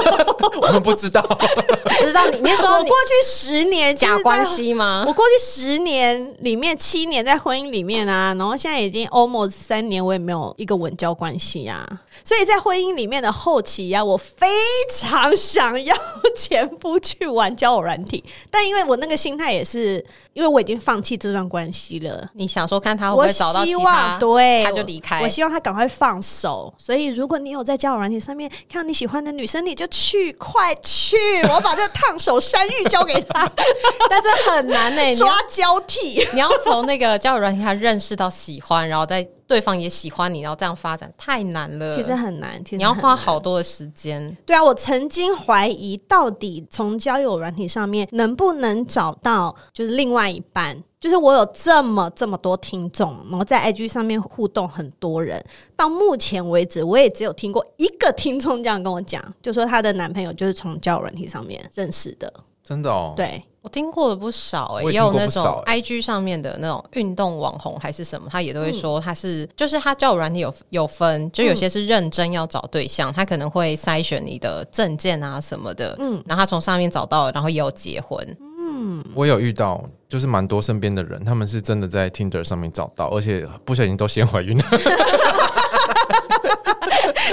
[0.62, 1.20] 我们不知道，
[2.00, 2.38] 知道你。
[2.38, 5.04] 你说我过去十年假关系吗？
[5.06, 11.86] 我过去十年里面七年在婚姻里面啊，然后现在已经 almost 三年，我也没有一个稳交关系啊。
[12.24, 14.46] 所以在婚姻里面的后期呀、啊，我非
[14.90, 15.94] 常想要
[16.34, 22.26] 前夫去玩交友软体，但因为我那个心态也是，因为我已经放弃这段关系了。
[22.32, 25.24] 你想说看他会不会找到其他，我希望对，他就离开我。
[25.24, 26.72] 我希望他赶快放手。
[26.78, 28.77] 所以如果你有在交友软体上面看。
[28.78, 31.16] 让你喜欢的女生，你就去，快去！
[31.52, 33.44] 我把这个烫手山芋交给他，
[34.08, 35.12] 但这很难呢、欸。
[35.16, 41.90] 抓交替， 你要从那个交友软件上认识到喜欢，然后再对方也喜欢你，然后这样发展太难了。
[41.90, 44.36] 其实很难，其实你要花好多的时间。
[44.46, 50.80] 对啊，我曾经怀疑，到底从交友软体上面能不能找到就是另外一半。
[51.00, 55.42] 就是我有这么这么多听众，然后在 IG 上面互动很多人，
[55.76, 62.32] 到目前为止，我也只有听过一个听众这样跟我讲，就说她的男朋友就是从交友软体上面认识的。
[62.64, 63.14] 真的哦？
[63.16, 78.36] 对，我听过了不少哎、欸，也，也有那种 IG 上面的那种运动网红还是什么，他也都会说他是，嗯、就是他交友软体有有分，就有些是认真要找对象，嗯、他可能会筛选你的证件啊什么的，嗯，然后他从上面找到，然后也有结婚。
[78.58, 84.64] 嗯，我有遇到，就是蛮多身边的人，他们是真的在 Tinder 上面找到，而且不小心都先怀孕了。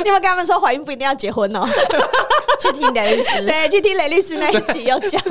[0.04, 1.66] 你有没有跟他们说怀孕不一定要结婚哦？
[2.60, 5.22] 去听雷律师， 对，去听雷律师那一集有讲，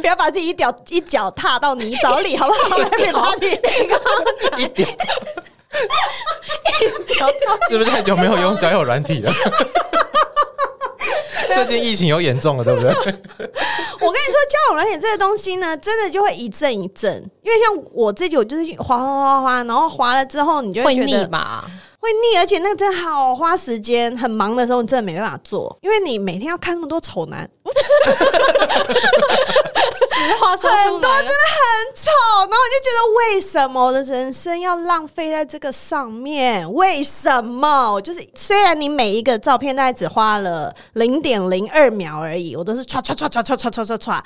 [0.00, 2.78] 不要把自己一脚一脚踏到泥沼里，好不好？
[2.78, 3.50] 一点他听
[4.58, 4.88] 一点，
[7.68, 9.30] 是不是太久没有用交友软体了？
[11.54, 12.90] 最近疫情有严重了，对不对？
[12.90, 17.14] 我跟你说，交友软件这个东西呢，真的就会一阵一阵。
[17.42, 21.64] 因为像我自己，我就是滑滑滑滑，然后滑了之后，你就会觉得腻吧？
[22.00, 24.16] 会腻，而且那个真的好花时间。
[24.16, 27.48] 很忙的时候，你真的没办法做，因为你每天要看那么多丑男。
[30.18, 36.72] 实话说，很多真的很丑，然后我就觉得，为什么我的人生要浪费在这个上面？
[36.72, 38.00] 为什么？
[38.00, 44.20] 就是虽然你每一个照片大概只花了零点零二秒而已，我都是唰唰唰唰唰唰唰唰唰。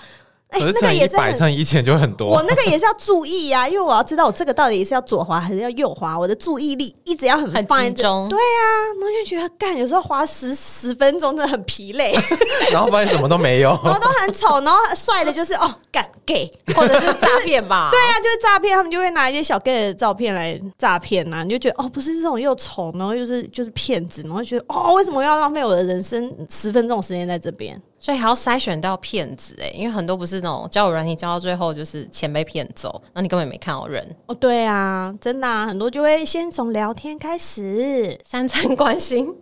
[0.52, 2.28] 哎，那个也是百乘以前就很多。
[2.28, 8.28] 我那个也是要注意呀、啊，因为我要知道我这个到底是要左滑还是要右滑，我的注意力一直要很放在很集中。
[8.28, 8.62] 对啊，
[9.00, 12.14] 我就觉得干，有时候滑十十分钟真的很疲累，
[12.70, 17.88] 然后发现什么都没有， 然后都很丑，然后帅的就是哦干 gay 或者是诈骗吧？
[17.92, 27.80] 对啊，就是诈骗，他们就会拿一些小 gay 的照片来诈骗呐，你就觉得哦，不是这种又丑，然后又是就是骗子，然后觉得哦，为什么要浪费我的人生十分钟时间在这边？
[28.02, 34.34] 所以还要筛选到骗子哎、欸，因为很多不是那种交友软件交到最后就是钱被骗走，那你根本没看到人哦。
[34.34, 39.32] 对啊，真的啊，很多就会先从聊天开始，三餐关心，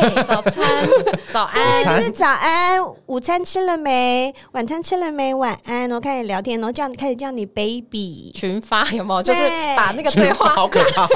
[0.00, 0.64] 对，早餐
[1.32, 4.34] 早安，就是早安，午餐吃了没？
[4.52, 5.32] 晚餐吃了没？
[5.32, 9.22] 晚安，然后开始聊天，然后叫你开始叫你 baby，群发有没有？
[9.22, 9.40] 就是
[9.76, 11.06] 把那个对话好可怕，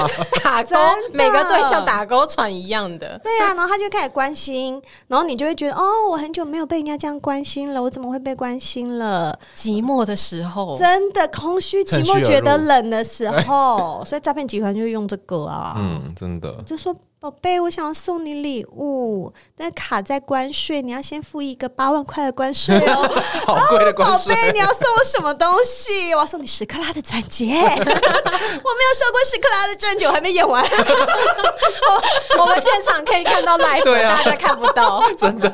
[0.41, 0.77] 打勾，
[1.11, 6.69] 每个对象打勾传一样的，对啊，然后他就开始关心，然后你就会觉得哦，我很久没有。
[6.69, 9.35] 被人家这样关心了，我怎么会被关心了？
[9.55, 15.73] 寂寞的时候，真的空虚、寂寞、觉得冷的时候， 所以诈骗集团就会用这个啊。
[15.79, 16.95] 嗯，真的，就说。
[17.21, 22.95] 宝贝，我想要送你礼物，但卡在关税，你要先付一个八万块的关税哦，
[23.45, 24.33] 好贵的关税。
[24.33, 26.13] 宝贝，你要送我什么东西？
[26.15, 27.45] 我要送你十克拉的钻戒。
[27.51, 30.63] 我没有收过十克拉的钻戒，我还没演完。
[32.39, 35.49] 我们现场可以看到 live，对啊，大家看不到，真的。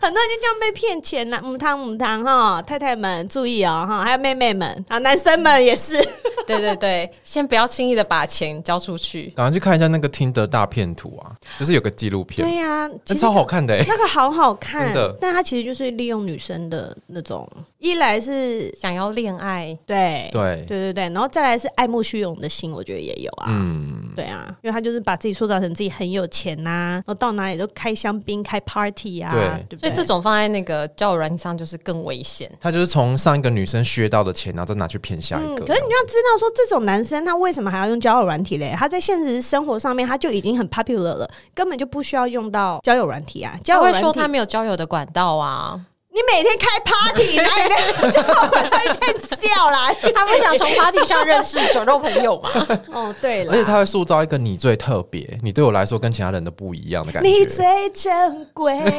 [0.00, 6.02] 很多人就这样被骗钱了，母汤母汤哈，太太们注意哦哈，还有妹妹们啊，男生们也是。
[6.46, 10.08] 对对对，先不要轻易的把钱交出去，赶快去看一下那个。
[10.22, 17.48] 听的大片图啊，就是有个纪录片，对呀、啊，那超好看的、欸，那个好好看， 的，但它其实就是利用女生的那种
[17.82, 23.48] 一来是想要恋爱，对对对对对，然后再来是爱慕虚荣的心，我觉得也有啊。
[23.48, 29.80] 嗯，对啊，因为他就是把自己塑造成自己很有钱呐、啊，然后到哪里都开香槟、开 party 啊，对对不对？
[29.80, 32.48] 所以这种放在那个交友软件上就是更危险。
[32.60, 35.64] 他就是从上一个女生削到的钱，然后再拿去骗下一个。
[35.64, 38.72] 嗯，可是你要知道说，这种男生他为什么还要用交友软体嘞？
[38.78, 43.58] 他在现实生活上面他就已经很 popular 了，根本就不需要用到交友软体啊。
[43.64, 45.80] 交友软体他会说他没有交友的管道啊。
[46.14, 48.60] 你每天开 party，哪里面就会
[48.98, 49.18] 变
[49.62, 49.94] 笑啦？
[50.14, 52.50] 他不想从 party 上认识酒肉朋友嘛？
[52.92, 57.28] 哦，对了，而且他会塑造一个你最特别，你对我来说跟其他人都不一样的感觉。
[57.28, 58.98] 你最珍贵， 你最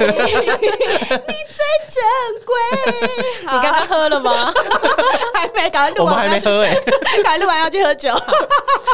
[1.89, 2.03] 珍
[2.45, 2.55] 贵。
[3.41, 4.53] 你刚刚喝了吗？
[5.33, 6.13] 还没，赶快录完。
[6.13, 6.81] 我们还没喝哎、欸，
[7.23, 8.13] 赶快录完要去喝酒。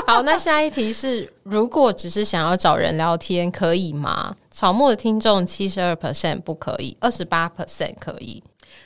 [0.07, 4.35] 好，那下一题是：如果只是想要找人聊天，可以吗？
[4.51, 8.43] 草木的听众七十二 percent 不可以，二十八 percent 可以。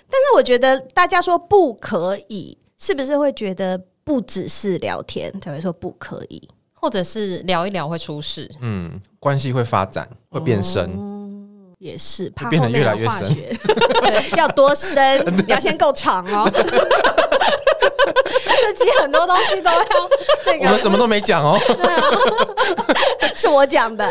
[0.09, 8.51] 但是我觉得大家说不可以，是不是会觉得不只是聊天才会说不可以，或者是聊一聊会出事？
[8.59, 11.29] 嗯，关系会发展，会变深，哦、
[11.79, 13.33] 也是怕变得越来越深。
[14.35, 15.23] 要多深？
[15.47, 16.51] 你要先够长哦。
[18.75, 19.79] 自己很多东西都要
[20.45, 21.57] 那个，我们什么都没讲哦。
[21.67, 22.01] 对啊，
[23.33, 24.05] 是我讲的。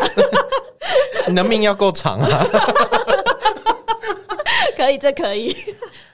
[1.28, 2.46] 你的命要够长啊！
[4.82, 5.54] 可以， 这可以。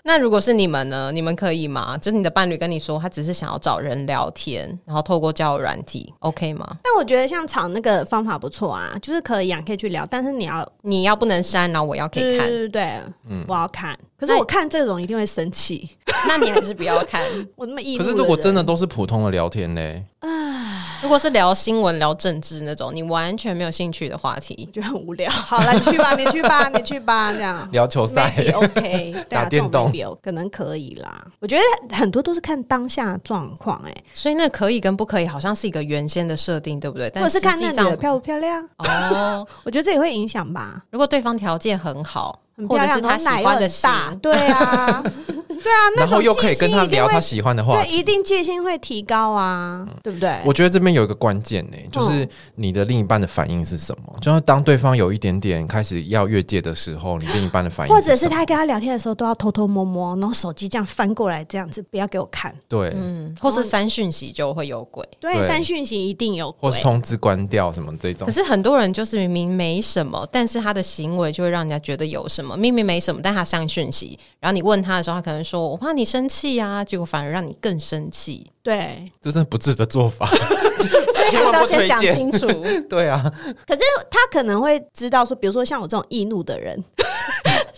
[0.02, 1.10] 那如果是你们呢？
[1.12, 1.96] 你们可以吗？
[1.98, 6.66] 就是你的伴侣跟你说，他只是想要找人聊天，然后透过交友软体，OK 吗？
[6.82, 12.82] 但我觉得像吵那个方法不错啊，就是可以啊，可以去聊，但是你要你要不能删，然后我要可以看，对对对，
[13.28, 13.98] 嗯，我要看。
[14.18, 15.90] 可是我看这种一定会生气，
[16.26, 17.22] 那你还是不要看。
[17.56, 18.02] 我那么易怒。
[18.02, 20.04] 可是如果真的都是普通的聊天嘞？
[20.20, 25.30] 唉，如果是聊新闻、聊政治那种，你完全没有兴趣的话题，就很无聊。
[25.30, 29.92] 好了，你去吧，你去吧，你去吧，这样 聊球赛，OK， 打电动
[30.22, 31.24] 可能可以啦。
[31.38, 37.08] 我觉得很多都是看当下状况，哎，所以那可以跟不可以好像是一个原先的设定，对不对？
[37.14, 39.46] 但是看那女的漂不漂亮哦。
[39.62, 40.82] 我觉得这也会影响吧。
[40.90, 42.40] 如果对方条件很好。
[42.66, 45.02] 或者是他喜欢的大， 对啊，
[45.48, 50.38] 对啊，然后又可以跟他聊他喜欢的话，对，一定戒心会提高啊，对不对？
[50.44, 54.16] 我觉得这边有一个关键呢，就是你的另一半的反应是什么？
[54.20, 62.54] 就是当对方有一点点开始要越界的时候，你另一半的反应，或者是他跟他聊天的时候都要偷偷摸摸，然后手机这样翻过来这样子，不要给我看。
[62.68, 68.26] 对，嗯，或是三讯息就会有鬼，对，三讯息一定有鬼，或是通知关掉什么这种。
[68.26, 73.20] 可是很多人就是明明没什么，但是他的行为就会让人家觉得有什么，明明没什么。
[73.22, 78.50] 但他上讯息，然后你问他的时候，他可能说：“我怕你生气呀。”结果反而让你更生气。
[78.62, 82.46] 对，这是不智的做法， 所以还是要先讲清楚。
[82.88, 83.22] 对啊，
[83.66, 83.80] 可是
[84.10, 86.82] 他可能会知道说，比如说像我这种易怒的人。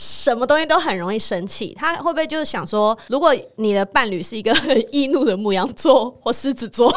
[0.00, 6.90] 什么东西都很容易生气，他会不会就是想说，如果你的伴侣是一个很易怒的牧羊座或狮子座，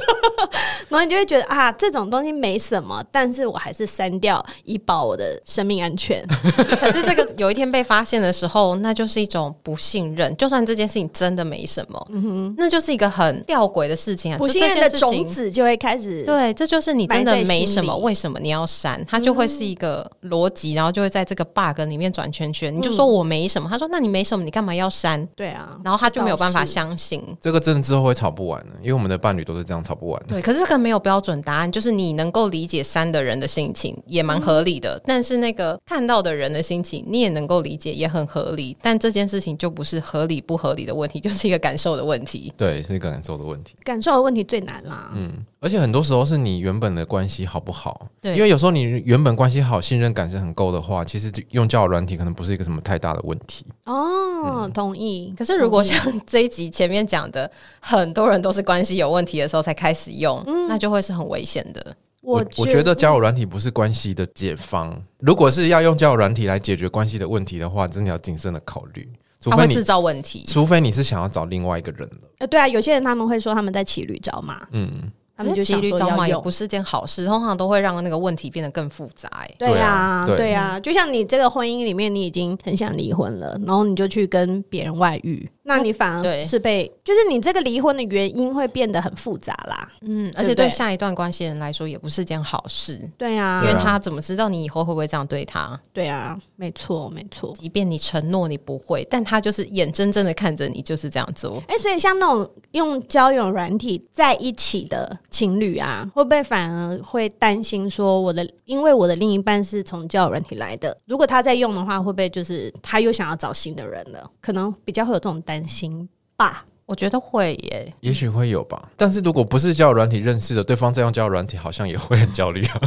[0.90, 6.22] 然后你就会觉得啊，这种东西没什么，但是我还是删掉以保我的生命安全。
[6.78, 10.36] 可是这个有一天被发现的时候，那就是一种不信任。
[10.36, 14.36] 就算这件事情真的没什么，嗯哼，那就是一个很吊诡的事情啊。
[14.36, 19.02] 不信任的种子就会开始，对，这就是你真的没什么，为什么你要删？
[19.06, 25.24] 它就会是一个逻辑，然后就会在这个 bug 里面转圈圈，你就说我没什么，嗯、他说那你没什么，你干嘛要删？
[25.36, 27.22] 对啊，然后他就没有办法相信。
[27.40, 30.26] 这个真的之后会吵不完的，因为我们的伴侣都是这样吵不完的。
[30.30, 38.76] 对，可是这个没有标准答案，就是你能够理解删的人的心情也蛮合理的，嗯、但是那个看到的人的心情你也能够理解，也很合理。
[38.82, 42.52] 但这件事情就不是合理不合理的问题，就是一个感受的问题。
[42.56, 43.76] 对，是一个感受的问题。
[43.84, 45.12] 感受的问题最难啦。
[45.14, 48.06] 嗯，而且很多时候是你原本的关系好不好？
[48.20, 55.34] 对，因为有时候你原本关系好，信任感是很够的话，其实用交友软体可能不是一个什么太大的问题哦，嗯、同意。
[55.36, 61.96] 可是如果像这一集前面讲的，很多人都是关系有问题的时候才开始用，嗯、那就会是很危险的。
[62.20, 65.02] 我我觉得交友软体不是关系的解方。
[65.18, 69.08] 如果是要用交友软体来解决关系的问题的话，真的要谨慎的考虑，
[69.40, 72.28] 除非你制造问题，除非你是想要找另外一个人了。
[72.38, 75.10] 呃，对啊，有些人他们会说他们在骑驴找马，嗯。
[75.38, 79.28] 他们就骑驴找马也不是件好事，通常都会让那个问题变得更复杂。
[79.34, 89.88] 哎，对啊，对啊，就像你这个婚姻里面，你已经很想离婚了，然后你就去跟别人外遇，那你反而是被，就是你这个离婚的原因会变得很复杂啦。
[90.00, 93.08] 嗯，而且对下一段关系人来说也不是件好事。
[93.16, 95.80] 对啊，因为他怎么知道你以后会不会这样对他？
[95.92, 97.54] 对啊，没错，没错。
[97.56, 101.62] 即便你承诺你不会，但他就是眼睁睁的看着你就是这样做。
[101.68, 105.16] 哎，所以像那种用交友软体在一起的。
[105.30, 114.30] 情侣啊，会不会反而会担心说，我的因为我的另一半是从交友软体来的，如果他在用的话，会不会就是他又想要找新的人了？
[114.40, 116.64] 可能比较会有这种担心吧。
[116.86, 118.90] 我觉得会耶，也许会有吧。
[118.96, 122.80] 但是如果不是交友软体认识的，对方在用交友软体，好像也会很焦虑啊。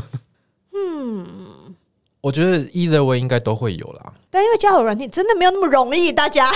[0.73, 1.27] 嗯，
[2.21, 4.13] 我觉得 either way 应该都会有啦。
[4.29, 6.49] 但因为交友软件真的没有那么容易，大家。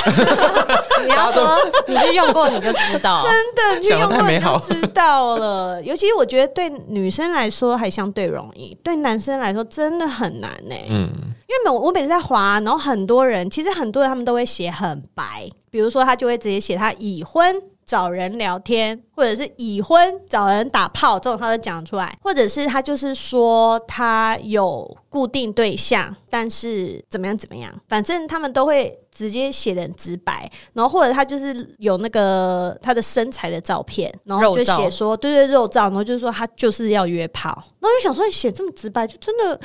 [1.03, 5.83] 你要说你去用过你就知道， 真的去用过你就知道了。
[5.83, 10.75] 尤其我觉得对女生来说还相对容易，对男生来说真的很难呢。
[10.89, 11.09] 嗯，
[11.47, 17.61] 因为每我每次在滑，然后很多人其实很多人他们都会写很白，比如说他就会直接写他已婚。
[17.85, 39.59] 找人聊天，或者是已婚找人打炮，这种他都讲出来，或者是他就是说他有固定对象，但是怎么样怎么样，反正他们都会直接写的很直白，然后或者他就是有那个他的身材的照片，然后就写说对对肉照，然后就是说他就是要约炮，然后就想说你写这么直白，就真的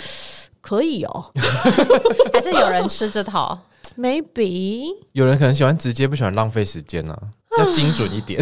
[0.60, 1.32] 可以哦？
[2.34, 3.58] 还是有人吃这套？
[3.96, 7.39] Maybe 有人可能喜欢直接，不喜欢浪费时间呢、啊。
[7.59, 8.40] 要精准一点，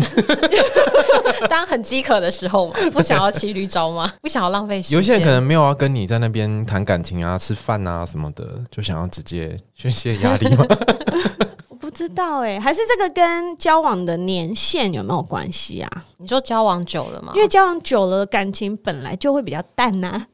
[1.49, 4.97] 当很饥渴的时候嘛， 不想要骑驴找马，不想要浪费时间。
[4.99, 10.65] 有些人可能没有要跟你在那边谈感情啊、吃饭啊什么的，就想要直接宣泄压力嘛？
[11.71, 15.91] 我不知道哎、欸，还是这个跟交往的年限有没有关系啊？
[16.19, 17.33] 你说交往久了吗？
[17.35, 20.27] 因为交往久了，感情本来就会比较淡呐、啊。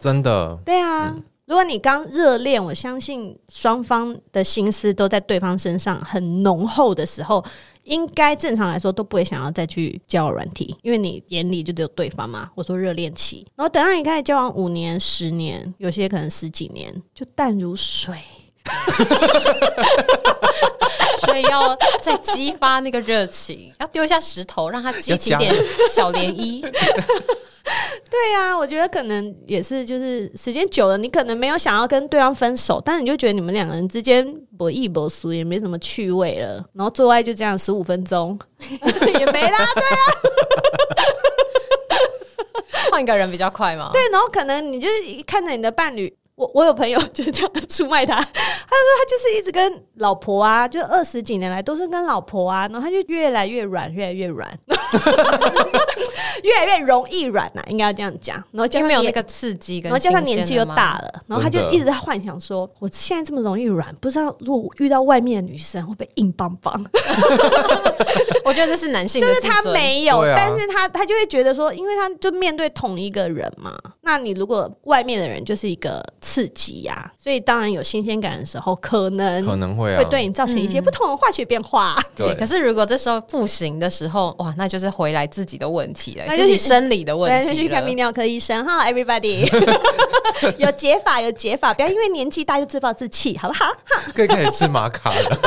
[0.00, 0.58] 真的？
[0.64, 1.12] 对啊。
[1.14, 7.44] 嗯如果你刚热恋，我相信双方的心思都在对方身上很浓厚的时候，
[7.90, 12.48] 应该正常来说都不会想要再去交友软体，因为你眼里就只有对方嘛。
[12.54, 18.14] 我说热恋期，然后等到你开始交往五年、十年，有些可能十几年，就淡如水。
[21.26, 25.52] 所以要再激发那个热情，要丢一下石头，让它激起点
[25.92, 26.64] 小涟漪。
[28.10, 34.26] 对呀、啊，我觉得可能也是，就是时间久了，你可能没有想要跟对方分手，但是你就觉得你们两个人之间
[34.58, 40.04] 不义不俗，也没什么趣味了，然后做爱就这样十五分钟 也没啦，对啊，
[42.90, 43.90] 换一个人比较快嘛。
[43.92, 46.12] 对，然后可能你就是看着你的伴侣。
[46.40, 54.50] 我我有朋友就是这样出卖他， 他说他就是一直跟老婆啊，就二十几年来都是跟老婆啊，然后他就越来越软，越来越软，
[56.42, 58.42] 越来越容易软呐、啊，应该要这样讲。
[58.52, 66.82] 然后加上没有那个刺激，然后加上年纪又大了，然后他就一直在幻想说，我现在这么容易软，不知道如果遇到外面的女生会不会硬邦邦。
[68.46, 73.78] 我觉得这是男性，就是他没有，啊、但是他他就会觉得说，因为他就面对同一个人嘛，
[74.10, 76.02] 那你如果外面的人就是一个。
[76.22, 81.96] 刺激呀、啊，所以当然有新鲜感的时候，可能可能会会对你造成一些不同的化学变化。
[81.96, 89.48] 嗯、 对， 可是如果这时候不行的时候，哇，那就是回来自己的问题了，自己生理的问题去看泌尿科医生哈，everybody
[90.58, 93.72] 有解法，有解法，不要因为年纪大就自暴自弃，好不好？
[94.14, 95.38] 可以开始吃玛卡了。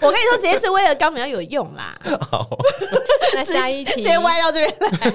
[0.00, 1.94] 我跟你说，直接吃威尔刚比较有用啦。
[2.30, 2.48] 好，
[3.34, 5.12] 那下一题直接歪到这边来。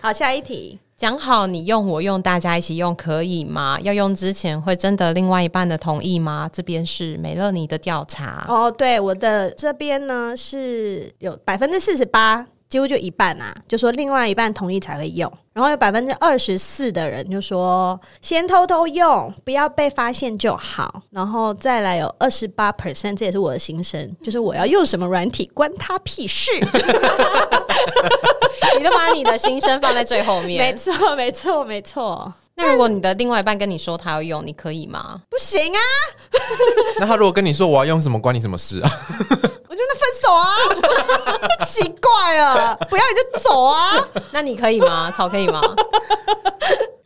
[0.00, 0.78] 好，下一题。
[0.96, 3.76] 讲好你用我用大家一起用可以吗？
[3.82, 6.48] 要用之前会征得另外一半的同意吗？
[6.52, 26.52] 这边是美乐尼的调查哦，对，我的这边呢是有百分之四十八，几乎就一半啊，就说另外一半同意才会用，然后有百分之二十四的人就说先偷偷用，不要被发现就好，然后再来有二十八 percent，这也是我的心声，就是我要用什么软体关他屁事。
[28.78, 32.32] 你都把你的心声放在最后面，没错，没错，没错。
[32.56, 35.20] 那如果你的另外一半跟你说他要用，你可以吗？
[35.28, 35.80] 不行啊。
[37.00, 38.90] 那他如果跟你说我要用什么，关你什么事啊？
[39.68, 40.54] 我觉得分手啊，
[41.66, 44.06] 奇怪了，不要你就走啊。
[44.30, 45.10] 那你可以吗？
[45.16, 45.60] 草可以吗？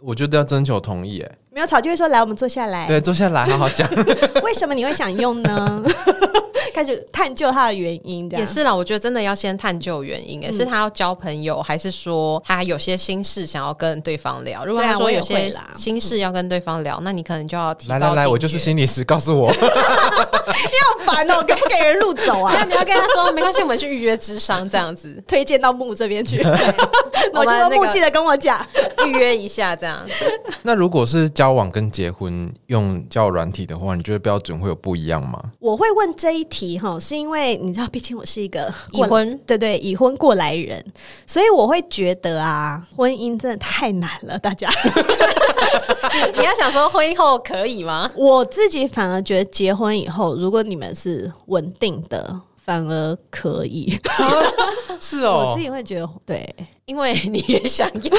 [0.02, 3.88] 我觉得要征求同意，哎，没有吵就会说来，我们坐下来，对，坐下来好好讲。
[4.42, 5.82] 为什么你会想用呢？
[6.78, 8.72] 开始探究他的原因，也是啦。
[8.72, 14.64] 我觉得真的要先探究原因，也是他要交朋友，还是说他有些心事想要跟对方聊？
[14.64, 17.94] 如果他说有些心事要跟对方聊，那你可能就要提高。
[17.94, 19.52] 来来来，我就是心理师，告诉我。
[19.52, 22.54] 你好烦哦，给不给人路走啊？
[22.56, 26.40] 那你要跟他说，没关系，我们去预约智商，这样子推荐到木这边去。
[27.34, 28.64] 我就说木记得跟我讲，
[29.04, 29.98] 预约一下这样。
[30.62, 35.42] 那如果是交往跟结婚用交友软体的话，你觉得标准会有不一样吗？
[35.58, 36.67] 我会问这一题。
[36.76, 40.84] 哈，是因为你知道，毕竟我是一个已婚，对对，已婚过来人，
[41.26, 44.36] 所以我会觉得啊，婚姻真的太难了。
[44.38, 44.68] 大家，
[46.36, 48.10] 你要想说婚姻后可以吗？
[48.16, 53.98] 我自己反而觉得结婚以后，如果你们是稳定的，反而可以。
[55.00, 56.54] 是哦，我自己会觉得对。
[56.88, 58.10] 因为你也想要，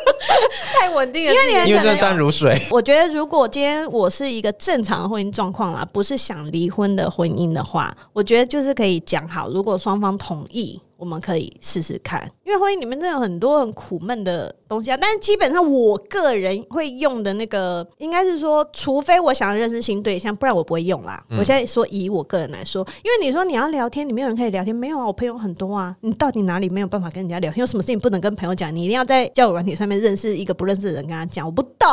[0.80, 2.58] 太稳定了，因为你因为真的淡如水。
[2.70, 10.80] 我觉得，如果今天我是一个正常的婚姻状况啦，不是想离婚的婚姻的话，我觉得就是可以讲好，如果双方同意。
[10.98, 14.96] 我们可以试试看，因为婚姻里面真的有很多很苦闷的东西啊。
[14.98, 21.22] 但是基本上，我个人会用的那个，应该是说，除非我想要认识新对象，不然我不会用啦。
[21.28, 25.04] 嗯、我现在说以我个人来说，因为你说你要聊天，你没有人可以聊天，没有啊？
[25.06, 25.94] 我朋友很多啊。
[26.00, 27.60] 你到底哪里没有办法跟人家聊天？
[27.60, 28.74] 有什么事情不能跟朋友讲？
[28.74, 31.44] 你一定要在交友软体上面认识一个不认识的人跟他讲？
[31.46, 31.88] 我不懂。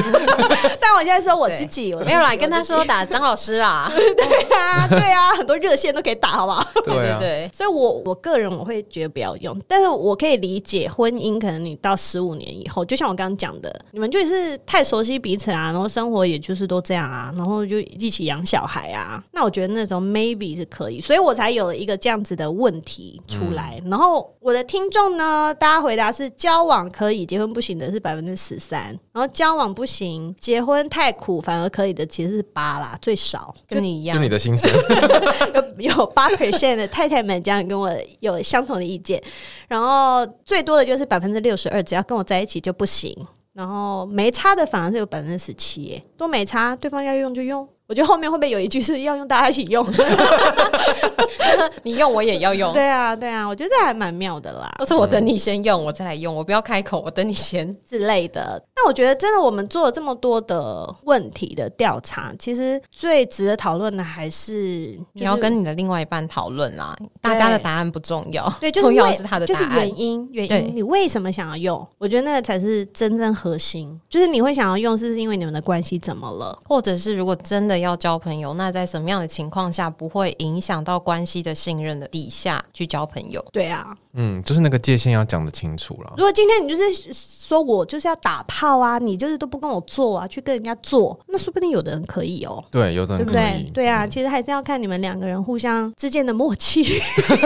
[0.80, 3.90] 但我现在说我自己，我没有来跟他说打张老师啊。
[3.94, 4.26] 对
[4.56, 6.66] 啊，对啊，很多热线都可以打，好不好？
[6.84, 8.00] 对啊，对，对，所以我。
[8.10, 23.78] 我个人我会觉得不要用，但是我可以理解婚姻，可能你到十五年以后，就像我刚刚讲的，你们就是太熟悉彼此啊，然后生活也就是都这样啊，然后就一起养小孩啊，那我觉得那时候 maybe 是可以，所以我才有了一个这样子的问题出来。
[23.84, 34.70] 嗯、然后我的听众呢，大家回答是交往可以，结婚不行的是百分之十三，然后交往不行，结婚太苦反而可以的其实是八啦，最少跟你一样，跟你的心声
[35.78, 37.90] 有有八 percent 的太太们这样跟我。
[38.20, 39.20] 有相同的意见，
[39.66, 43.16] 然后最多的就是百分之六十二，只要跟我在一起就不行。
[43.52, 47.68] 然后没差的反而是有百分之十七，都没差，对方要用就用。
[47.88, 49.84] 我觉得后面会不会有一句是要用大家一起用？
[51.82, 52.72] 你用我也要用。
[52.72, 54.72] 对啊，对啊，我觉得这还蛮妙的啦。
[54.78, 58.62] 或是我等你先用，我再来用，我不要开口，我等你先之类的。
[58.76, 66.96] 那我觉得真的，我们做了这么多的问题的调查，其实最值得讨论的还是、就是、你要跟你的另外一半讨论啦。
[67.20, 71.86] 大家的答案不重要，对，就是、重要的是他的答案，就是原因，原因，你为什么想要用？
[71.98, 74.00] 我觉得那个才是真正核心。
[74.08, 76.58] 就是你会想要用，是不是因为你们的关系怎么了？
[76.66, 83.44] 或者是如果真的要交朋友，那在什么样的情况下不会影响到关系的信任的底下去交朋友？
[83.52, 86.12] 对啊，嗯，就是那个界限要讲得清楚了。
[86.16, 92.62] 如果今天你就是说我就是要打炮啊，你就是都不跟我做啊，去跟人家做，那说不定有的人可以哦。
[92.70, 93.34] 对，有的人可以。
[93.34, 93.84] 对不对？
[93.84, 96.82] 对啊，其实还是要看你们两个人互相之间的默契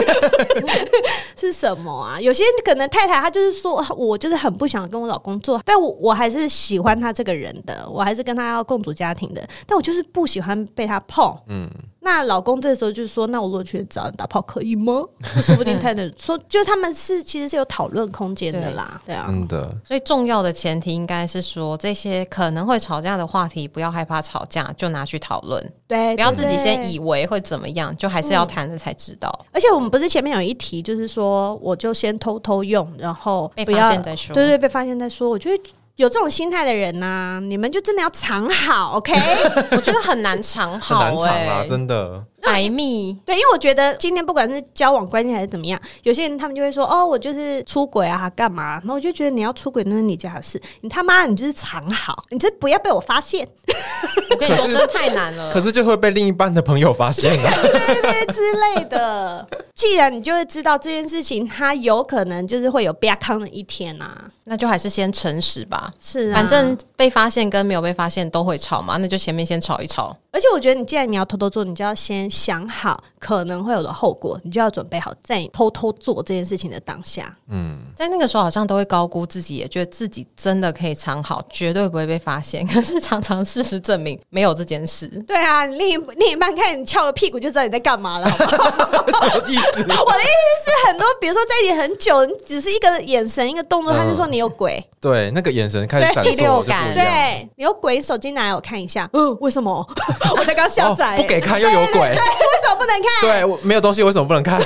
[1.37, 2.21] 是什么啊。
[2.21, 11.37] 有些可能太太她就是说我就是很不想跟我老公做，但我我还是喜欢他这个人的，我还是跟他要共组家庭的，但我就是不喜欢被他碰。
[11.49, 11.71] 嗯。
[12.05, 15.03] 那老公这时候就说：“那我如果去找你打炮可以吗？”
[15.43, 19.01] 说不定太太 说，就他们是其实是有讨论空间的啦。
[19.07, 19.75] 对，对啊，真的。
[19.83, 25.73] 所以重要的前提应该是说，这些可能会吵架的话题，不要害怕吵架，就拿去讨论。
[25.89, 29.31] 对，不要自己先以为会怎么样，就还是要谈了才知道。
[29.51, 34.35] 而且我们不是前面有一题，就是说我就先偷偷用，然后被发现再说。
[34.35, 35.31] 对对，被发现再说。
[35.31, 35.65] 我觉得。
[35.97, 39.13] 有这种心态的人呐、啊，你们就真的要藏好，OK？
[39.73, 42.25] 我觉得很难藏好、欸，很难藏啊，真的。
[42.45, 48.75] 百密对，因为我觉得今天不管是交往关系还是怎么样，有些人他们就会说哦，我就是出轨啊，干嘛？
[48.81, 53.49] 然后我就觉得你要出轨那是你家的事，你他妈你就是藏好，你这不要被我发现。
[54.31, 55.53] 我跟你说，这太难了。
[55.53, 59.47] 可是就会被另一半的朋友发现了，对对对之类的。
[59.75, 65.93] 既然你就会知道这件事情，他有可能就是会有被康的一天啊，那就还是先诚实吧。
[66.01, 70.17] 是啊，反正被发现跟没有被发现都会吵嘛，那就前面先吵一吵。
[70.35, 77.33] 而且我觉得，你既然你要偷偷做，你就要先想好可能会有的后果，你就要准备好，在你偷偷做这件事情的当下。
[77.49, 82.67] 嗯，在那个时候好像都会高估自己，也觉得自己真的可以藏好，绝对不会被发现。
[82.69, 85.07] 可是常常事实证明没有这件事。
[85.29, 88.71] 对啊，另一另一半看你翘个屁股就知道你在干嘛了，好不好？
[89.23, 89.71] 什么意思？
[89.79, 94.85] 我的意思是，很多比如说在一起很久，你只是一个眼神、一个动作，他就说你有鬼。
[95.01, 96.93] 对，那个眼神开始闪烁感。
[96.93, 99.09] 对，你有鬼，手机拿来我看一下。
[99.13, 99.87] 嗯，为什么？
[100.37, 101.93] 我才刚下载，不给看又有鬼。
[101.93, 103.11] 对，为什么不能看？
[103.21, 104.61] 对，我没有东西，为什么不能看？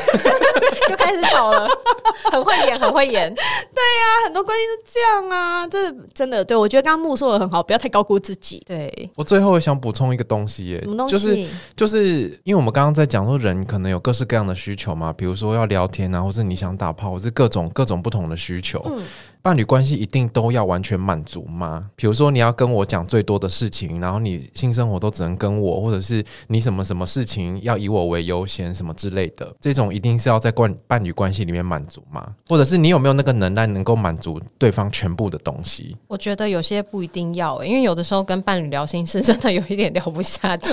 [0.88, 1.66] 就开始吵了，
[2.30, 3.34] 很会演，很会演。
[3.34, 6.44] 对呀，很多关系都这样啊，这真的。
[6.44, 8.62] 对，我觉得刚刚木说的很好，不要太高估自己。
[8.66, 11.12] 对，我最后想补充一个东西，耶，什么东西？
[11.12, 18.82] 就是就是因为我们刚刚在讲说，人可能有各式各样的需求嘛，比如说要聊天啊，或是你想打炮，或是各种各种不同的需求。
[18.86, 19.02] 嗯。
[19.40, 21.88] 伴侣关系一定都要完全满足吗？
[21.94, 32.34] 比如说你要跟我讲最多的事情，然后你性生活都只能跟我，或者是你什么什么事情要以我为优先，什么之类的，这种一定是要在关伴侣关系里面满足吗？
[32.49, 35.96] 或者是你有没有那个能耐能够满足对方全部的东西？
[36.07, 40.72] 我觉得有些不一定要、欸，因为有的时候跟伴侣聊心事真的有一点聊不下去，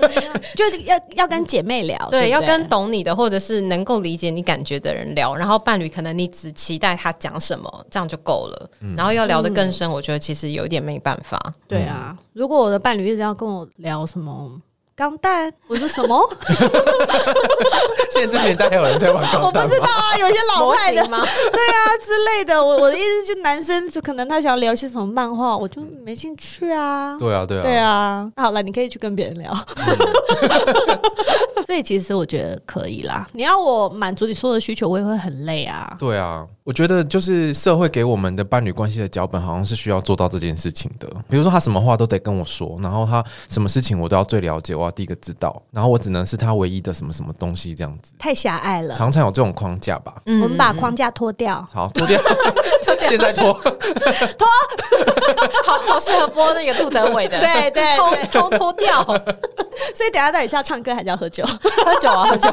[0.54, 7.68] 就要要跟姐妹聊，对，对对要跟懂你的或者是能够理解你感觉的人聊，然后伴侣可能你只期待他讲什么。
[7.90, 11.40] 这样就够了，嗯、然后要聊得更深，我觉得其实有一点没办法。
[11.46, 14.60] 嗯、对啊，如果我的伴侣一直要跟我聊什么
[14.94, 16.18] 钢蛋，我说什么？
[18.12, 19.46] 现在这年代还有人在玩钢弹吗？
[19.46, 21.18] 我不知道啊，有一些老派的吗？
[21.52, 22.62] 对啊之类的。
[22.62, 27.16] 我我的意思就男生就可能他想要聊些什么漫画，我就没兴趣啊。
[27.18, 28.32] 对啊，对啊，对啊。
[28.36, 29.54] 好了，你可以去跟别人聊。
[31.66, 33.28] 所以其实我觉得可以啦。
[33.32, 35.96] 你要我满足你所有的需求，我也会很累啊。
[36.00, 41.08] 对啊，我觉得就是社会给我们的伴侣关系的脚本，好像是需要做到这件事情的。
[41.28, 47.99] 比如说，他什么话都得跟我说，然后他什么事情我都要最了解，我要第一个知道，然后我只能是他唯一的什么什么东西这样子。
[48.18, 48.94] 太狭隘了。
[48.94, 50.14] 常常有这种框架吧？
[50.26, 51.66] 嗯，我们把框架脱掉。
[51.72, 52.20] 好，脱掉。
[52.84, 54.46] 脱掉现在脱脱，
[55.64, 57.38] 好好适合播那个杜德伟的。
[57.40, 59.02] 对对，偷偷脱掉。
[59.94, 61.44] 所以等下到底是要唱歌还是要喝酒？
[61.84, 62.50] 喝酒啊，喝酒。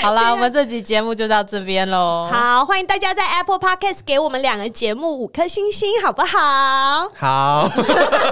[0.00, 2.28] 好啦，我们这集节目就到这边喽。
[2.32, 7.08] 好，欢迎大家在 Apple Podcast 给我们两个节目五颗星星，好不好？
[7.16, 7.68] 好，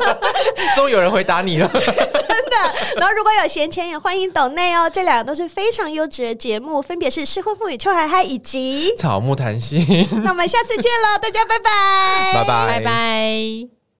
[0.74, 2.56] 终于有人回答你了，真的。
[2.96, 4.88] 然后如果有闲钱，也欢迎抖内哦。
[4.90, 9.80] 这两个都是非常优质的节目，分别是失婚妇女邱海海以及草木谈心。
[10.24, 13.79] 那我们下次见喽，大家拜拜，拜拜，拜拜。